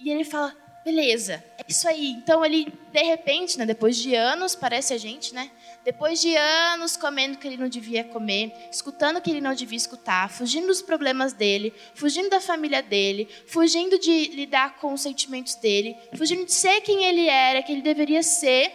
E 0.00 0.10
ele 0.10 0.24
fala: 0.24 0.56
beleza, 0.84 1.42
é 1.58 1.64
isso 1.66 1.88
aí. 1.88 2.10
Então 2.10 2.44
ele, 2.44 2.72
de 2.92 3.02
repente, 3.02 3.58
né, 3.58 3.64
depois 3.64 3.96
de 3.96 4.14
anos, 4.14 4.54
parece 4.54 4.92
a 4.92 4.98
gente, 4.98 5.34
né? 5.34 5.50
Depois 5.84 6.20
de 6.20 6.36
anos 6.36 6.96
comendo 6.96 7.34
o 7.34 7.38
que 7.38 7.46
ele 7.46 7.56
não 7.56 7.68
devia 7.68 8.04
comer, 8.04 8.52
escutando 8.70 9.16
o 9.16 9.20
que 9.20 9.30
ele 9.30 9.40
não 9.40 9.54
devia 9.54 9.76
escutar, 9.76 10.30
fugindo 10.30 10.66
dos 10.66 10.82
problemas 10.82 11.32
dele, 11.32 11.72
fugindo 11.94 12.30
da 12.30 12.40
família 12.40 12.82
dele, 12.82 13.28
fugindo 13.46 13.98
de 13.98 14.28
lidar 14.28 14.76
com 14.76 14.92
os 14.92 15.00
sentimentos 15.00 15.54
dele, 15.56 15.96
fugindo 16.16 16.44
de 16.44 16.52
ser 16.52 16.80
quem 16.82 17.04
ele 17.04 17.26
era, 17.26 17.62
que 17.62 17.72
ele 17.72 17.82
deveria 17.82 18.22
ser, 18.22 18.72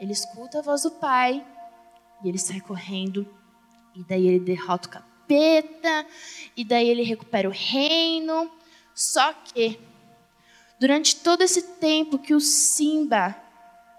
ele 0.00 0.12
escuta 0.12 0.58
a 0.58 0.62
voz 0.62 0.82
do 0.82 0.90
pai 0.92 1.44
e 2.22 2.28
ele 2.28 2.38
sai 2.38 2.60
correndo. 2.60 3.26
E 3.94 4.04
daí 4.04 4.28
ele 4.28 4.40
derrota 4.40 4.86
o 4.86 4.90
capeta, 4.90 6.06
e 6.56 6.64
daí 6.64 6.88
ele 6.88 7.02
recupera 7.02 7.48
o 7.48 7.52
reino. 7.52 8.50
Só 8.94 9.32
que 9.32 9.78
Durante 10.78 11.16
todo 11.16 11.42
esse 11.42 11.62
tempo 11.62 12.18
que 12.18 12.34
o 12.34 12.40
Simba. 12.40 13.34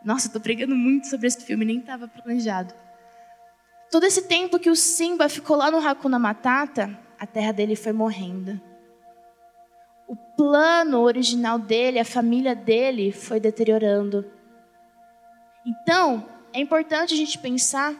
Nossa, 0.03 0.27
estou 0.27 0.41
pregando 0.41 0.75
muito 0.75 1.07
sobre 1.07 1.27
esse 1.27 1.43
filme, 1.43 1.65
nem 1.65 1.79
estava 1.79 2.07
planejado. 2.07 2.73
Todo 3.91 4.05
esse 4.05 4.21
tempo 4.23 4.59
que 4.59 4.69
o 4.69 4.75
Simba 4.75 5.27
ficou 5.27 5.57
lá 5.57 5.69
no 5.69 5.85
Hakuna 5.85 6.17
Matata, 6.17 6.97
a 7.19 7.27
terra 7.27 7.51
dele 7.51 7.75
foi 7.75 7.91
morrendo. 7.91 8.61
O 10.07 10.15
plano 10.15 11.01
original 11.01 11.59
dele, 11.59 11.99
a 11.99 12.05
família 12.05 12.55
dele, 12.55 13.11
foi 13.11 13.39
deteriorando. 13.39 14.25
Então, 15.65 16.25
é 16.53 16.61
importante 16.61 17.13
a 17.13 17.17
gente 17.17 17.37
pensar 17.37 17.93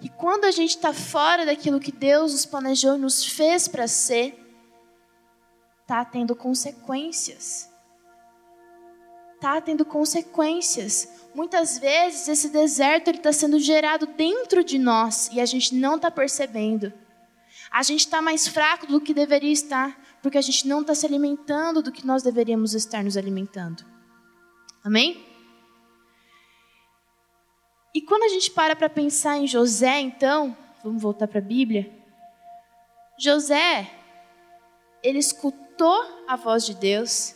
que 0.00 0.08
quando 0.10 0.44
a 0.44 0.50
gente 0.50 0.70
está 0.70 0.92
fora 0.92 1.46
daquilo 1.46 1.80
que 1.80 1.90
Deus 1.90 2.32
nos 2.32 2.44
planejou 2.44 2.96
e 2.96 3.00
nos 3.00 3.24
fez 3.24 3.66
para 3.66 3.88
ser, 3.88 4.38
está 5.80 6.04
tendo 6.04 6.36
consequências 6.36 7.68
está 9.38 9.60
tendo 9.60 9.84
consequências. 9.84 11.28
Muitas 11.32 11.78
vezes 11.78 12.26
esse 12.28 12.48
deserto 12.48 13.10
está 13.10 13.32
sendo 13.32 13.58
gerado 13.58 14.06
dentro 14.06 14.64
de 14.64 14.78
nós 14.78 15.30
e 15.32 15.40
a 15.40 15.46
gente 15.46 15.74
não 15.74 15.94
está 15.94 16.10
percebendo. 16.10 16.92
A 17.70 17.82
gente 17.82 18.00
está 18.00 18.20
mais 18.20 18.48
fraco 18.48 18.86
do 18.86 19.00
que 19.00 19.14
deveria 19.14 19.52
estar, 19.52 19.98
porque 20.22 20.38
a 20.38 20.42
gente 20.42 20.66
não 20.66 20.80
está 20.80 20.94
se 20.94 21.06
alimentando 21.06 21.82
do 21.82 21.92
que 21.92 22.04
nós 22.04 22.22
deveríamos 22.22 22.74
estar 22.74 23.04
nos 23.04 23.16
alimentando. 23.16 23.84
Amém? 24.82 25.24
E 27.94 28.02
quando 28.02 28.24
a 28.24 28.28
gente 28.28 28.50
para 28.50 28.74
para 28.74 28.88
pensar 28.88 29.38
em 29.38 29.46
José, 29.46 30.00
então, 30.00 30.56
vamos 30.82 31.00
voltar 31.00 31.28
para 31.28 31.38
a 31.38 31.42
Bíblia. 31.42 31.92
José, 33.18 33.90
ele 35.02 35.18
escutou 35.18 36.24
a 36.26 36.36
voz 36.36 36.64
de 36.64 36.74
Deus, 36.74 37.34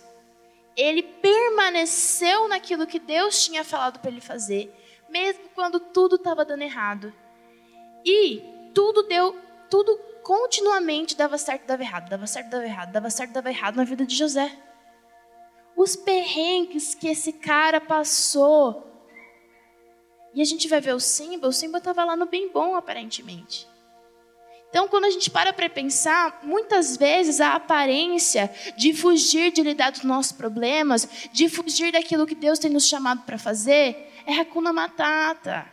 ele 0.77 1.03
permaneceu 1.03 2.49
naquilo 2.49 2.87
que 2.87 2.99
Deus 2.99 3.45
tinha 3.45 3.65
falado 3.65 4.01
para 4.01 4.11
ele 4.11 4.21
fazer, 4.21 4.75
mesmo 5.09 5.45
quando 5.55 5.79
tudo 5.79 6.17
estava 6.17 6.45
dando 6.45 6.63
errado. 6.63 7.13
E 8.05 8.43
tudo 8.75 9.03
deu, 9.03 9.37
tudo 9.69 9.97
continuamente 10.23 11.17
dava 11.17 11.37
certo, 11.37 11.67
dava 11.67 11.83
errado, 11.83 12.09
dava 12.09 12.27
certo, 12.27 12.51
dava 12.51 12.65
errado, 12.65 12.93
dava 12.93 13.11
certo, 13.11 13.33
dava 13.33 13.51
errado 13.51 13.77
na 13.77 13.85
vida 13.85 14.07
de 14.07 14.17
José. 14.17 14.51
Os 15.77 15.97
perrengues 15.97 16.95
que 16.95 17.09
esse 17.09 17.33
cara 17.33 17.81
passou. 17.81 18.89
E 20.35 20.41
a 20.41 20.45
gente 20.45 20.69
vai 20.69 20.81
ver 20.81 20.95
o 20.95 21.01
Simba, 21.01 21.49
o 21.49 21.53
Simba 21.53 21.79
estava 21.79 22.05
lá 22.05 22.17
no 22.17 22.27
bem 22.27 22.51
bom, 22.51 22.75
aparentemente. 22.75 23.69
Então, 24.73 24.89
quando 24.89 25.05
a 25.05 25.11
gente 25.11 25.29
para 25.29 25.53
para 25.53 25.69
pensar, 25.69 26.41
muitas 26.43 26.97
vezes 26.97 27.43
a 27.43 27.57
aparência 27.57 28.51
de 28.75 28.95
fugir 28.95 29.53
de 29.53 29.63
lidar 29.63 29.93
dos 29.93 30.03
nossos 30.03 30.33
problemas, 30.33 31.07
de 31.31 31.47
fugir 31.51 31.93
daquilo 31.93 32.27
que 32.27 32.35
Deus 32.35 32.59
tem 32.59 32.71
nos 32.71 32.89
chamado 32.89 33.21
para 33.21 33.37
fazer, 33.37 34.11
é 34.27 34.33
Hakuna 34.33 34.73
Matata. 34.73 35.71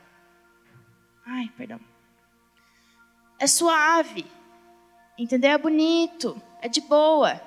Ai, 1.26 1.50
perdão. 1.56 1.80
É 3.40 3.48
suave, 3.48 4.26
entendeu? 5.18 5.52
É 5.52 5.58
bonito, 5.58 6.42
é 6.62 6.68
de 6.68 6.82
boa. 6.82 7.42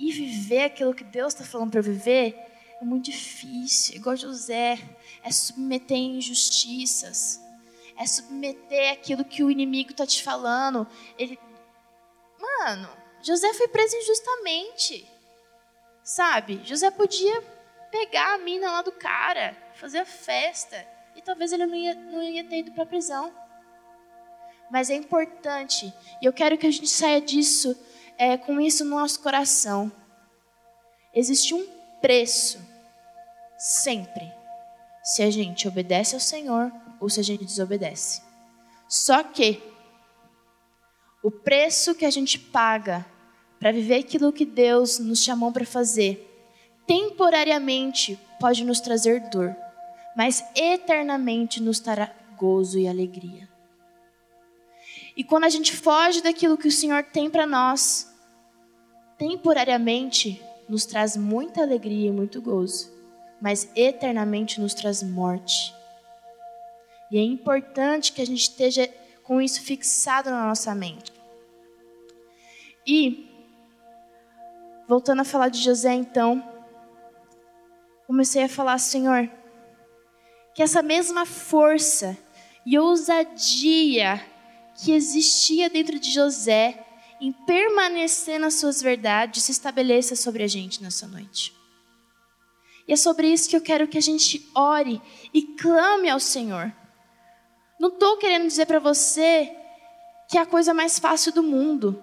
E 0.00 0.10
viver 0.10 0.64
aquilo 0.64 0.94
que 0.94 1.04
Deus 1.04 1.34
está 1.34 1.44
falando 1.44 1.72
para 1.72 1.82
viver 1.82 2.34
é 2.80 2.82
muito 2.82 3.10
difícil. 3.10 3.96
Igual 3.96 4.16
José, 4.16 4.78
é 5.22 5.30
submeter 5.30 5.98
injustiças 5.98 7.41
é 8.02 8.06
submeter 8.06 8.92
aquilo 8.92 9.24
que 9.24 9.44
o 9.44 9.50
inimigo 9.50 9.92
está 9.92 10.04
te 10.04 10.22
falando. 10.22 10.86
Ele, 11.16 11.38
mano, 12.40 12.88
José 13.22 13.54
foi 13.54 13.68
preso 13.68 13.96
injustamente, 13.96 15.08
sabe? 16.02 16.60
José 16.64 16.90
podia 16.90 17.40
pegar 17.92 18.34
a 18.34 18.38
mina 18.38 18.72
lá 18.72 18.82
do 18.82 18.90
cara, 18.90 19.56
fazer 19.74 19.98
a 19.98 20.04
festa 20.04 20.84
e 21.14 21.22
talvez 21.22 21.52
ele 21.52 21.64
não 21.64 21.76
ia, 21.76 21.94
não 21.94 22.22
ia 22.22 22.44
ter 22.44 22.58
ido 22.58 22.72
para 22.72 22.86
prisão. 22.86 23.32
Mas 24.70 24.90
é 24.90 24.94
importante 24.94 25.92
e 26.20 26.24
eu 26.24 26.32
quero 26.32 26.58
que 26.58 26.66
a 26.66 26.70
gente 26.72 26.88
saia 26.88 27.20
disso 27.20 27.78
é, 28.18 28.36
com 28.36 28.60
isso 28.60 28.84
no 28.84 28.98
nosso 28.98 29.20
coração. 29.20 29.92
Existe 31.14 31.54
um 31.54 31.64
preço 32.00 32.58
sempre 33.56 34.32
se 35.04 35.22
a 35.22 35.30
gente 35.30 35.68
obedece 35.68 36.14
ao 36.14 36.20
Senhor 36.20 36.72
ou 37.02 37.10
se 37.10 37.18
a 37.18 37.22
gente 37.22 37.44
desobedece. 37.44 38.22
Só 38.88 39.24
que 39.24 39.60
o 41.20 41.30
preço 41.30 41.96
que 41.96 42.04
a 42.04 42.10
gente 42.10 42.38
paga 42.38 43.04
para 43.58 43.72
viver 43.72 43.96
aquilo 43.96 44.32
que 44.32 44.44
Deus 44.44 45.00
nos 45.00 45.22
chamou 45.22 45.50
para 45.50 45.66
fazer, 45.66 46.28
temporariamente 46.86 48.18
pode 48.38 48.64
nos 48.64 48.80
trazer 48.80 49.20
dor, 49.30 49.54
mas 50.16 50.44
eternamente 50.54 51.60
nos 51.60 51.80
trará 51.80 52.14
gozo 52.36 52.78
e 52.78 52.86
alegria. 52.86 53.48
E 55.16 55.24
quando 55.24 55.44
a 55.44 55.48
gente 55.48 55.74
foge 55.76 56.22
daquilo 56.22 56.56
que 56.56 56.68
o 56.68 56.72
Senhor 56.72 57.02
tem 57.02 57.28
para 57.28 57.46
nós, 57.46 58.12
temporariamente 59.18 60.40
nos 60.68 60.86
traz 60.86 61.16
muita 61.16 61.62
alegria 61.62 62.08
e 62.08 62.12
muito 62.12 62.40
gozo, 62.40 62.92
mas 63.40 63.68
eternamente 63.74 64.60
nos 64.60 64.72
traz 64.72 65.02
morte 65.02 65.74
e 67.12 67.18
é 67.18 67.22
importante 67.22 68.10
que 68.14 68.22
a 68.22 68.26
gente 68.26 68.40
esteja 68.40 68.88
com 69.22 69.38
isso 69.38 69.60
fixado 69.60 70.30
na 70.30 70.46
nossa 70.46 70.74
mente. 70.74 71.12
E, 72.86 73.28
voltando 74.88 75.20
a 75.20 75.24
falar 75.24 75.50
de 75.50 75.60
José, 75.60 75.92
então, 75.92 76.42
comecei 78.06 78.42
a 78.42 78.48
falar, 78.48 78.78
Senhor, 78.78 79.30
que 80.54 80.62
essa 80.62 80.82
mesma 80.82 81.26
força 81.26 82.16
e 82.64 82.78
ousadia 82.78 84.24
que 84.74 84.92
existia 84.92 85.68
dentro 85.68 85.98
de 85.98 86.10
José 86.10 86.82
em 87.20 87.30
permanecer 87.30 88.40
nas 88.40 88.54
suas 88.54 88.80
verdades 88.80 89.42
se 89.42 89.52
estabeleça 89.52 90.16
sobre 90.16 90.42
a 90.42 90.48
gente 90.48 90.82
nessa 90.82 91.06
noite. 91.06 91.54
E 92.88 92.94
é 92.94 92.96
sobre 92.96 93.28
isso 93.28 93.50
que 93.50 93.56
eu 93.56 93.60
quero 93.60 93.86
que 93.86 93.98
a 93.98 94.02
gente 94.02 94.50
ore 94.54 95.00
e 95.32 95.42
clame 95.42 96.08
ao 96.08 96.18
Senhor. 96.18 96.72
Não 97.82 97.88
estou 97.88 98.16
querendo 98.16 98.46
dizer 98.46 98.66
para 98.66 98.78
você 98.78 99.56
que 100.28 100.38
é 100.38 100.40
a 100.40 100.46
coisa 100.46 100.72
mais 100.72 101.00
fácil 101.00 101.32
do 101.32 101.42
mundo. 101.42 102.00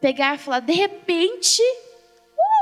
Pegar 0.00 0.34
e 0.34 0.38
falar, 0.38 0.58
de 0.58 0.72
repente, 0.72 1.62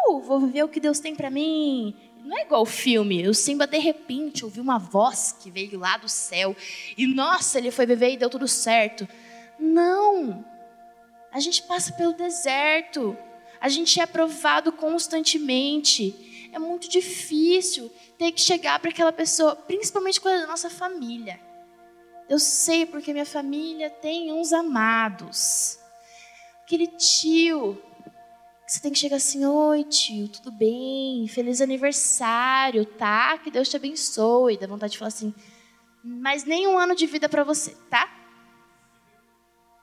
uh, 0.06 0.20
vou 0.20 0.38
viver 0.38 0.62
o 0.62 0.68
que 0.68 0.78
Deus 0.78 1.00
tem 1.00 1.16
para 1.16 1.30
mim. 1.30 1.96
Não 2.22 2.36
é 2.36 2.42
igual 2.42 2.60
o 2.60 2.66
filme. 2.66 3.26
O 3.26 3.32
Simba, 3.32 3.66
de 3.66 3.78
repente, 3.78 4.44
ouviu 4.44 4.62
uma 4.62 4.78
voz 4.78 5.34
que 5.40 5.50
veio 5.50 5.78
lá 5.78 5.96
do 5.96 6.10
céu. 6.10 6.54
E, 6.94 7.06
nossa, 7.06 7.56
ele 7.56 7.70
foi 7.70 7.86
beber 7.86 8.12
e 8.12 8.16
deu 8.18 8.28
tudo 8.28 8.46
certo. 8.46 9.08
Não. 9.58 10.44
A 11.32 11.40
gente 11.40 11.62
passa 11.62 11.94
pelo 11.94 12.12
deserto. 12.12 13.16
A 13.62 13.70
gente 13.70 13.98
é 13.98 14.04
provado 14.04 14.72
constantemente. 14.72 16.50
É 16.52 16.58
muito 16.58 16.86
difícil 16.86 17.90
ter 18.18 18.30
que 18.30 18.42
chegar 18.42 18.78
para 18.78 18.90
aquela 18.90 19.10
pessoa, 19.10 19.56
principalmente 19.56 20.20
quando 20.20 20.34
é 20.34 20.40
da 20.42 20.46
nossa 20.46 20.68
família. 20.68 21.40
Eu 22.28 22.38
sei 22.38 22.86
porque 22.86 23.12
minha 23.12 23.26
família 23.26 23.90
tem 23.90 24.32
uns 24.32 24.52
amados. 24.52 25.78
Aquele 26.64 26.86
tio 26.86 27.80
você 28.72 28.80
tem 28.80 28.90
que 28.90 28.98
chegar 28.98 29.16
assim: 29.16 29.44
Oi, 29.44 29.84
tio, 29.84 30.28
tudo 30.28 30.50
bem? 30.50 31.28
Feliz 31.28 31.60
aniversário, 31.60 32.86
tá? 32.86 33.36
Que 33.36 33.50
Deus 33.50 33.68
te 33.68 33.76
abençoe. 33.76 34.56
Dá 34.56 34.66
vontade 34.66 34.92
de 34.92 34.98
falar 34.98 35.08
assim: 35.08 35.34
Mas 36.02 36.44
nem 36.44 36.66
um 36.66 36.78
ano 36.78 36.94
de 36.96 37.06
vida 37.06 37.28
para 37.28 37.44
você, 37.44 37.76
tá? 37.90 38.10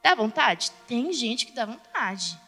Dá 0.03 0.15
vontade? 0.15 0.71
Tem 0.87 1.13
gente 1.13 1.45
que 1.45 1.51
dá 1.51 1.67
vontade. 1.67 2.39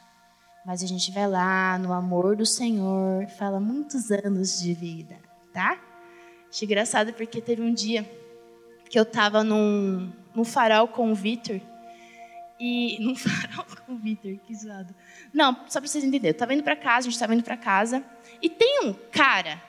Mas 0.65 0.81
a 0.81 0.87
gente 0.87 1.11
vai 1.11 1.27
lá 1.27 1.77
no 1.77 1.93
amor 1.93 2.35
do 2.35 2.45
Senhor, 2.45 3.27
fala 3.37 3.59
muitos 3.59 4.09
anos 4.09 4.59
de 4.59 4.73
vida, 4.73 5.19
tá? 5.53 5.79
Achei 6.49 6.65
engraçado 6.65 7.13
porque 7.13 7.39
teve 7.39 7.61
um 7.61 7.71
dia 7.71 8.03
que 8.91 8.99
eu 8.99 9.05
tava 9.05 9.41
num, 9.41 10.11
num 10.35 10.43
farol 10.43 10.85
com 10.85 11.09
o 11.11 11.15
Vitor. 11.15 11.61
E 12.59 12.97
num 13.01 13.15
farol 13.15 13.65
com 13.85 13.93
o 13.93 13.97
Vitor, 13.97 14.37
que 14.45 14.53
zoado. 14.53 14.93
Não, 15.33 15.55
só 15.67 15.79
para 15.79 15.87
vocês 15.87 16.03
entenderem. 16.03 16.31
Eu 16.31 16.33
estava 16.33 16.53
indo 16.53 16.61
para 16.61 16.75
casa, 16.75 17.07
a 17.07 17.09
gente 17.09 17.13
estava 17.13 17.33
indo 17.33 17.43
para 17.43 17.55
casa. 17.55 18.03
E 18.41 18.49
tem 18.49 18.81
um 18.83 18.93
cara 18.93 19.61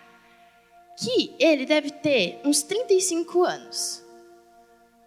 que 0.99 1.35
ele 1.39 1.65
deve 1.65 1.91
ter 1.91 2.41
uns 2.45 2.63
35 2.63 3.45
anos. 3.45 4.03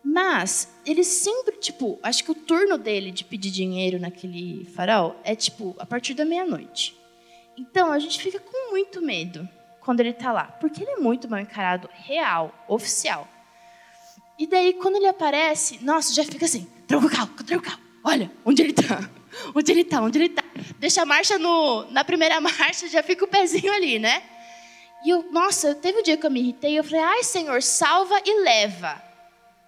Mas 0.03 0.73
ele 0.85 1.03
sempre, 1.03 1.57
tipo, 1.57 1.99
acho 2.01 2.23
que 2.23 2.31
o 2.31 2.35
turno 2.35 2.77
dele 2.77 3.11
de 3.11 3.25
pedir 3.25 3.51
dinheiro 3.51 3.99
naquele 3.99 4.63
farol 4.65 5.19
é 5.23 5.35
tipo 5.35 5.75
a 5.77 5.85
partir 5.85 6.13
da 6.13 6.23
meia-noite. 6.23 6.95
Então 7.57 7.91
a 7.91 7.99
gente 7.99 8.21
fica 8.21 8.39
com 8.39 8.71
muito 8.71 9.01
medo 9.01 9.47
quando 9.81 9.99
ele 9.99 10.11
está 10.11 10.31
lá, 10.31 10.45
porque 10.45 10.83
ele 10.83 10.91
é 10.91 10.97
muito 10.97 11.29
mal 11.29 11.39
encarado, 11.39 11.89
real, 11.91 12.53
oficial. 12.67 13.27
E 14.37 14.47
daí 14.47 14.73
quando 14.73 14.97
ele 14.97 15.07
aparece, 15.07 15.83
nossa, 15.83 16.13
já 16.13 16.23
fica 16.23 16.45
assim, 16.45 16.67
tranca 16.87 17.07
o 17.07 17.09
carro, 17.09 17.29
tranca 17.43 17.57
o 17.57 17.61
carro. 17.61 17.79
Olha, 18.03 18.31
onde 18.45 18.61
ele 18.61 18.71
está? 18.71 19.09
Onde 19.53 19.71
ele 19.71 19.81
está? 19.81 20.01
Onde 20.01 20.17
ele 20.17 20.27
está? 20.27 20.43
Deixa 20.79 21.01
a 21.01 21.05
marcha 21.05 21.37
no, 21.37 21.91
na 21.91 22.05
primeira 22.05 22.39
marcha, 22.41 22.87
já 22.87 23.03
fica 23.03 23.25
o 23.25 23.27
pezinho 23.27 23.71
ali, 23.73 23.99
né? 23.99 24.23
E 25.03 25.09
eu, 25.09 25.29
nossa, 25.31 25.75
teve 25.75 25.99
um 25.99 26.03
dia 26.03 26.15
que 26.15 26.25
eu 26.25 26.31
me 26.31 26.39
irritei, 26.39 26.79
eu 26.79 26.83
falei, 26.83 27.01
ai 27.01 27.23
Senhor, 27.23 27.61
salva 27.61 28.19
e 28.25 28.41
leva. 28.41 29.01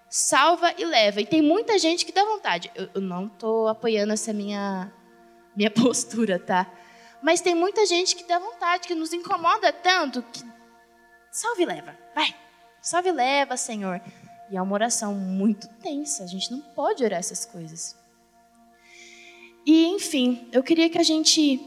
Salva 0.08 0.72
e 0.78 0.84
leva. 0.84 1.20
E 1.20 1.26
tem 1.26 1.42
muita 1.42 1.78
gente 1.78 2.06
que 2.06 2.12
dá 2.12 2.24
vontade. 2.24 2.70
Eu, 2.74 2.88
eu 2.94 3.00
não 3.00 3.26
estou 3.26 3.68
apoiando 3.68 4.12
essa 4.12 4.32
minha, 4.32 4.90
minha 5.54 5.70
postura, 5.72 6.38
tá? 6.38 6.66
Mas 7.22 7.40
tem 7.40 7.54
muita 7.54 7.84
gente 7.84 8.16
que 8.16 8.24
dá 8.24 8.38
vontade, 8.38 8.86
que 8.86 8.94
nos 8.94 9.12
incomoda 9.12 9.72
tanto, 9.72 10.22
que 10.22 10.42
salve 11.30 11.62
e 11.62 11.66
leva. 11.66 11.96
Vai, 12.14 12.34
salve 12.80 13.10
e 13.10 13.12
leva, 13.12 13.56
Senhor. 13.56 14.00
E 14.50 14.56
é 14.56 14.62
uma 14.62 14.72
oração 14.72 15.14
muito 15.14 15.68
tensa, 15.82 16.24
a 16.24 16.26
gente 16.26 16.50
não 16.50 16.60
pode 16.60 17.04
orar 17.04 17.18
essas 17.18 17.44
coisas. 17.44 17.96
E, 19.66 19.86
enfim, 19.88 20.48
eu 20.50 20.62
queria 20.62 20.88
que 20.88 20.96
a 20.96 21.02
gente. 21.02 21.60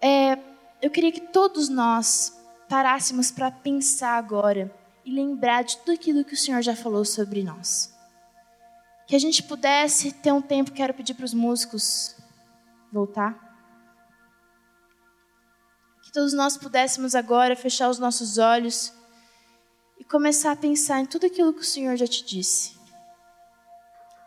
É, 0.00 0.38
eu 0.80 0.90
queria 0.90 1.10
que 1.10 1.20
todos 1.20 1.68
nós 1.68 2.38
parássemos 2.68 3.32
para 3.32 3.50
pensar 3.50 4.16
agora 4.16 4.72
e 5.04 5.12
lembrar 5.12 5.64
de 5.64 5.76
tudo 5.78 5.92
aquilo 5.92 6.24
que 6.24 6.34
o 6.34 6.36
Senhor 6.36 6.62
já 6.62 6.76
falou 6.76 7.04
sobre 7.04 7.42
nós. 7.42 7.92
Que 9.08 9.16
a 9.16 9.18
gente 9.18 9.42
pudesse 9.42 10.12
ter 10.12 10.32
um 10.32 10.40
tempo, 10.40 10.70
quero 10.70 10.94
pedir 10.94 11.14
para 11.14 11.24
os 11.24 11.34
músicos 11.34 12.14
voltar. 12.92 13.36
Que 16.04 16.12
todos 16.12 16.32
nós 16.32 16.56
pudéssemos 16.56 17.16
agora 17.16 17.56
fechar 17.56 17.88
os 17.88 17.98
nossos 17.98 18.38
olhos 18.38 18.92
começar 20.10 20.52
a 20.52 20.56
pensar 20.56 21.00
em 21.00 21.06
tudo 21.06 21.26
aquilo 21.26 21.52
que 21.52 21.60
o 21.60 21.64
Senhor 21.64 21.96
já 21.96 22.06
te 22.06 22.24
disse. 22.24 22.76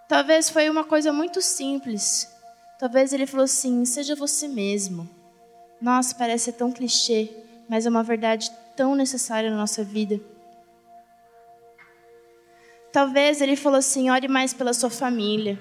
Talvez 0.07 0.49
foi 0.49 0.69
uma 0.69 0.83
coisa 0.83 1.13
muito 1.13 1.41
simples, 1.41 2.31
Talvez 2.81 3.13
ele 3.13 3.27
falou 3.27 3.43
assim: 3.43 3.85
seja 3.85 4.15
você 4.15 4.47
mesmo. 4.47 5.07
Nossa, 5.79 6.15
parece 6.15 6.51
tão 6.51 6.71
clichê, 6.71 7.29
mas 7.69 7.85
é 7.85 7.89
uma 7.91 8.01
verdade 8.01 8.49
tão 8.75 8.95
necessária 8.95 9.51
na 9.51 9.55
nossa 9.55 9.83
vida. 9.83 10.19
Talvez 12.91 13.39
ele 13.39 13.55
falou 13.55 13.77
assim: 13.77 14.09
ore 14.09 14.27
mais 14.27 14.51
pela 14.51 14.73
sua 14.73 14.89
família. 14.89 15.59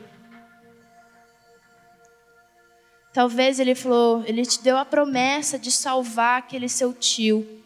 Talvez 3.13 3.61
ele 3.61 3.75
falou, 3.75 4.25
ele 4.25 4.47
te 4.47 4.63
deu 4.63 4.79
a 4.79 4.85
promessa 4.87 5.59
de 5.59 5.71
salvar 5.71 6.39
aquele 6.39 6.71
seu 6.71 6.95
tio. 6.95 7.60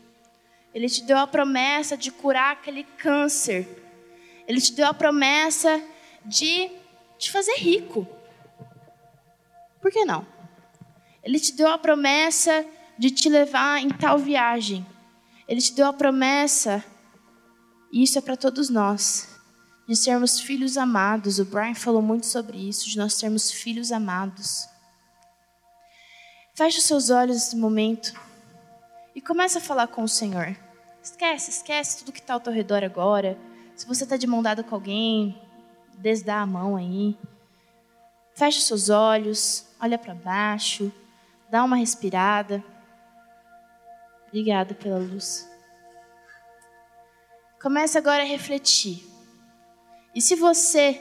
Ele 0.74 0.88
te 0.88 1.04
deu 1.04 1.16
a 1.16 1.26
promessa 1.26 1.96
de 1.96 2.10
curar 2.10 2.52
aquele 2.52 2.82
câncer. 2.82 3.82
Ele 4.46 4.60
te 4.60 4.72
deu 4.72 4.88
a 4.88 4.92
promessa 4.92 5.80
de 6.26 6.70
te 7.16 7.30
fazer 7.30 7.54
rico. 7.54 8.06
Por 9.80 9.92
que 9.92 10.04
não? 10.04 10.26
Ele 11.22 11.38
te 11.38 11.52
deu 11.52 11.68
a 11.68 11.78
promessa 11.78 12.66
de 12.98 13.10
te 13.10 13.28
levar 13.28 13.80
em 13.80 13.88
tal 13.88 14.18
viagem. 14.18 14.84
Ele 15.46 15.60
te 15.60 15.74
deu 15.74 15.86
a 15.86 15.92
promessa, 15.92 16.82
e 17.92 18.02
isso 18.02 18.18
é 18.18 18.20
para 18.20 18.36
todos 18.36 18.68
nós, 18.68 19.28
de 19.86 19.94
sermos 19.94 20.40
filhos 20.40 20.76
amados. 20.76 21.38
O 21.38 21.44
Brian 21.44 21.74
falou 21.74 22.02
muito 22.02 22.26
sobre 22.26 22.56
isso, 22.56 22.88
de 22.88 22.96
nós 22.96 23.14
sermos 23.14 23.50
filhos 23.50 23.92
amados. 23.92 24.66
Feche 26.54 26.78
os 26.78 26.84
seus 26.84 27.10
olhos 27.10 27.36
nesse 27.36 27.56
momento 27.56 28.18
e 29.14 29.20
comece 29.20 29.58
a 29.58 29.60
falar 29.60 29.88
com 29.88 30.02
o 30.02 30.08
Senhor. 30.08 30.63
Esquece, 31.04 31.50
esquece 31.50 31.98
tudo 31.98 32.12
que 32.12 32.18
está 32.18 32.34
ao 32.34 32.40
teu 32.40 32.52
redor 32.52 32.82
agora. 32.82 33.38
Se 33.76 33.86
você 33.86 34.02
está 34.02 34.16
de 34.16 34.26
mão 34.26 34.42
dada 34.42 34.64
com 34.64 34.74
alguém, 34.74 35.40
desdá 35.98 36.40
a 36.40 36.46
mão 36.46 36.74
aí. 36.74 37.16
Feche 38.34 38.58
os 38.58 38.66
seus 38.66 38.88
olhos 38.88 39.68
olha 39.84 39.98
para 39.98 40.14
baixo, 40.14 40.90
dá 41.50 41.62
uma 41.62 41.76
respirada. 41.76 42.64
Obrigada 44.28 44.74
pela 44.74 44.98
luz. 44.98 45.46
Comece 47.60 47.98
agora 47.98 48.22
a 48.22 48.26
refletir. 48.26 49.06
E 50.14 50.22
se 50.22 50.34
você 50.34 51.00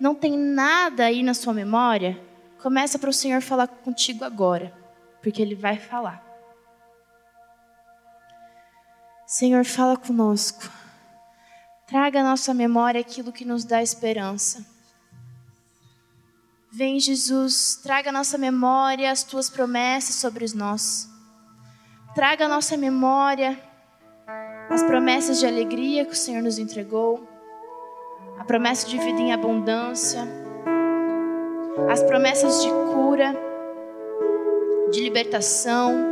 não 0.00 0.14
tem 0.14 0.36
nada 0.36 1.04
aí 1.04 1.22
na 1.22 1.34
sua 1.34 1.52
memória, 1.52 2.18
começa 2.62 2.98
para 2.98 3.10
o 3.10 3.12
Senhor 3.12 3.42
falar 3.42 3.66
contigo 3.66 4.24
agora, 4.24 4.72
porque 5.22 5.42
Ele 5.42 5.54
vai 5.54 5.78
falar. 5.78 6.31
Senhor, 9.32 9.64
fala 9.64 9.96
conosco. 9.96 10.70
Traga 11.86 12.20
à 12.20 12.22
nossa 12.22 12.52
memória 12.52 13.00
aquilo 13.00 13.32
que 13.32 13.46
nos 13.46 13.64
dá 13.64 13.82
esperança. 13.82 14.62
Vem, 16.70 17.00
Jesus, 17.00 17.80
traga 17.82 18.10
à 18.10 18.12
nossa 18.12 18.36
memória 18.36 19.10
as 19.10 19.22
tuas 19.22 19.48
promessas 19.48 20.16
sobre 20.16 20.44
nós. 20.54 21.08
Traga 22.14 22.44
à 22.44 22.48
nossa 22.48 22.76
memória 22.76 23.58
as 24.68 24.82
promessas 24.82 25.40
de 25.40 25.46
alegria 25.46 26.04
que 26.04 26.12
o 26.12 26.14
Senhor 26.16 26.42
nos 26.42 26.58
entregou, 26.58 27.26
a 28.38 28.44
promessa 28.44 28.86
de 28.86 28.98
vida 28.98 29.18
em 29.18 29.32
abundância, 29.32 30.28
as 31.90 32.02
promessas 32.02 32.62
de 32.62 32.68
cura, 32.68 33.34
de 34.90 35.00
libertação. 35.00 36.11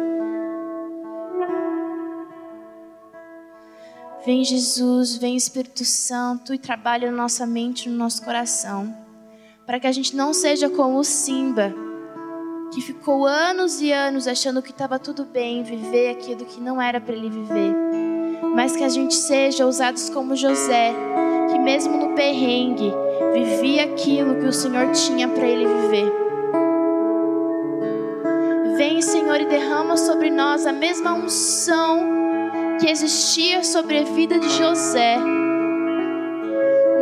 Vem, 4.24 4.44
Jesus, 4.44 5.16
vem, 5.16 5.37
Espírito 5.37 5.85
Santo, 5.85 6.52
e 6.52 6.59
trabalha 6.59 7.11
na 7.11 7.16
nossa 7.16 7.46
mente, 7.46 7.88
no 7.88 7.96
nosso 7.96 8.22
coração 8.22 8.94
para 9.70 9.78
que 9.78 9.87
a 9.87 9.92
gente 9.92 10.16
não 10.16 10.35
seja 10.35 10.68
como 10.68 10.98
o 10.98 11.04
Simba, 11.04 11.72
que 12.74 12.80
ficou 12.80 13.24
anos 13.24 13.80
e 13.80 13.92
anos 13.92 14.26
achando 14.26 14.61
que 14.61 14.72
estava 14.72 14.98
tudo 14.98 15.24
bem 15.24 15.62
viver 15.62 16.11
aquilo 16.11 16.44
que 16.44 16.61
não 16.61 16.83
era 16.83 17.00
para 17.00 17.14
ele 17.14 17.30
viver, 17.30 17.72
mas 18.52 18.74
que 18.74 18.83
a 18.83 18.88
gente 18.88 19.14
seja 19.14 19.64
ousados 19.64 20.11
como 20.11 20.35
José, 20.35 20.92
que 21.52 21.59
mesmo 21.61 21.96
no 21.96 22.16
perrengue 22.16 22.92
vivia 23.33 23.85
aquilo 23.85 24.40
que 24.40 24.46
o 24.46 24.52
Senhor 24.52 24.90
tinha 24.90 25.28
para 25.28 25.46
ele 25.46 25.68
viver. 25.68 26.12
Vem, 28.76 29.00
Senhor, 29.00 29.40
e 29.40 29.46
derrama 29.46 29.96
sobre 29.96 30.30
nós 30.30 30.66
a 30.66 30.72
mesma 30.72 31.12
unção 31.12 32.19
que 32.80 32.88
existia 32.88 33.62
sobre 33.62 33.98
a 33.98 34.04
vida 34.04 34.38
de 34.38 34.48
José. 34.48 35.18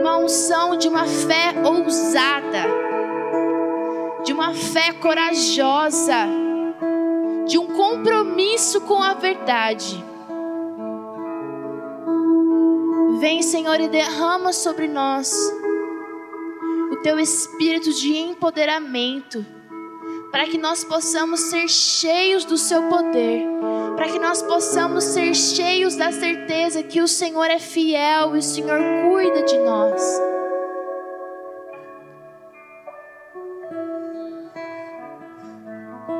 Uma 0.00 0.18
unção 0.18 0.76
de 0.76 0.88
uma 0.88 1.06
fé 1.06 1.54
ousada, 1.64 2.64
de 4.24 4.32
uma 4.32 4.52
fé 4.52 4.92
corajosa, 4.94 6.26
de 7.46 7.58
um 7.58 7.68
compromisso 7.68 8.80
com 8.80 9.00
a 9.00 9.14
verdade. 9.14 10.04
Vem, 13.20 13.42
Senhor, 13.42 13.80
e 13.80 13.88
derrama 13.88 14.52
sobre 14.52 14.88
nós 14.88 15.32
o 16.90 16.96
teu 17.02 17.18
espírito 17.20 17.92
de 17.92 18.16
empoderamento, 18.16 19.46
para 20.32 20.46
que 20.46 20.58
nós 20.58 20.82
possamos 20.82 21.40
ser 21.40 21.68
cheios 21.68 22.44
do 22.44 22.58
seu 22.58 22.82
poder 22.84 23.57
para 23.98 24.06
que 24.10 24.18
nós 24.20 24.40
possamos 24.40 25.02
ser 25.02 25.34
cheios 25.34 25.96
da 25.96 26.12
certeza 26.12 26.84
que 26.84 27.00
o 27.00 27.08
Senhor 27.08 27.46
é 27.46 27.58
fiel 27.58 28.36
e 28.36 28.38
o 28.38 28.42
Senhor 28.42 28.78
cuida 29.10 29.42
de 29.42 29.58
nós. 29.58 30.22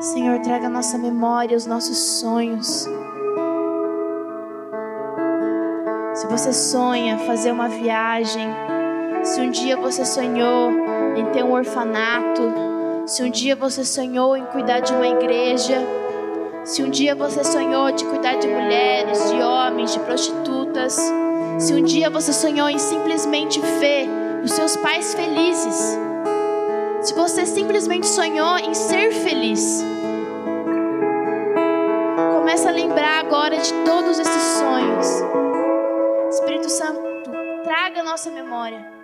Senhor, 0.01 0.41
traga 0.41 0.67
à 0.67 0.69
nossa 0.69 0.99
memória 0.99 1.57
os 1.57 1.67
nossos 1.67 1.97
sonhos. 2.19 2.89
Se 6.15 6.27
você 6.27 6.53
sonha 6.53 7.17
fazer 7.19 7.53
uma 7.53 7.69
viagem, 7.69 8.49
se 9.23 9.41
um 9.41 9.53
dia 9.53 9.77
você 9.77 10.05
sonhou 10.05 10.73
em 11.17 11.27
ter 11.27 11.45
um 11.45 11.53
orfanato, 11.53 12.43
se 13.07 13.23
um 13.23 13.31
dia 13.31 13.55
você 13.55 13.85
sonhou 13.85 14.37
em 14.37 14.45
cuidar 14.47 14.81
de 14.81 14.93
uma 14.93 15.07
igreja, 15.07 16.08
se 16.69 16.83
um 16.83 16.91
dia 16.91 17.15
você 17.15 17.43
sonhou 17.43 17.91
de 17.91 18.05
cuidar 18.05 18.35
de 18.35 18.47
mulheres, 18.47 19.31
de 19.31 19.41
homens, 19.41 19.91
de 19.95 20.01
prostitutas, 20.01 21.01
se 21.59 21.73
um 21.73 21.83
dia 21.83 22.11
você 22.11 22.31
sonhou 22.31 22.69
em 22.69 22.79
simplesmente 22.79 23.59
ver 23.59 24.07
os 24.45 24.53
seus 24.53 24.77
pais 24.77 25.15
felizes, 25.15 25.99
se 27.01 27.15
você 27.15 27.47
simplesmente 27.47 28.07
sonhou 28.07 28.59
em 28.59 28.75
ser 28.75 29.13
feliz, 29.13 29.83
começa 32.37 32.69
a 32.69 32.73
lembrar 32.73 33.21
agora 33.21 33.57
de 33.57 33.73
todos 33.87 34.19
esses 34.19 34.43
sonhos. 34.59 35.07
Espírito 36.29 36.69
Santo, 36.69 37.01
traga 37.65 38.01
a 38.01 38.05
nossa 38.05 38.31
memória 38.31 38.98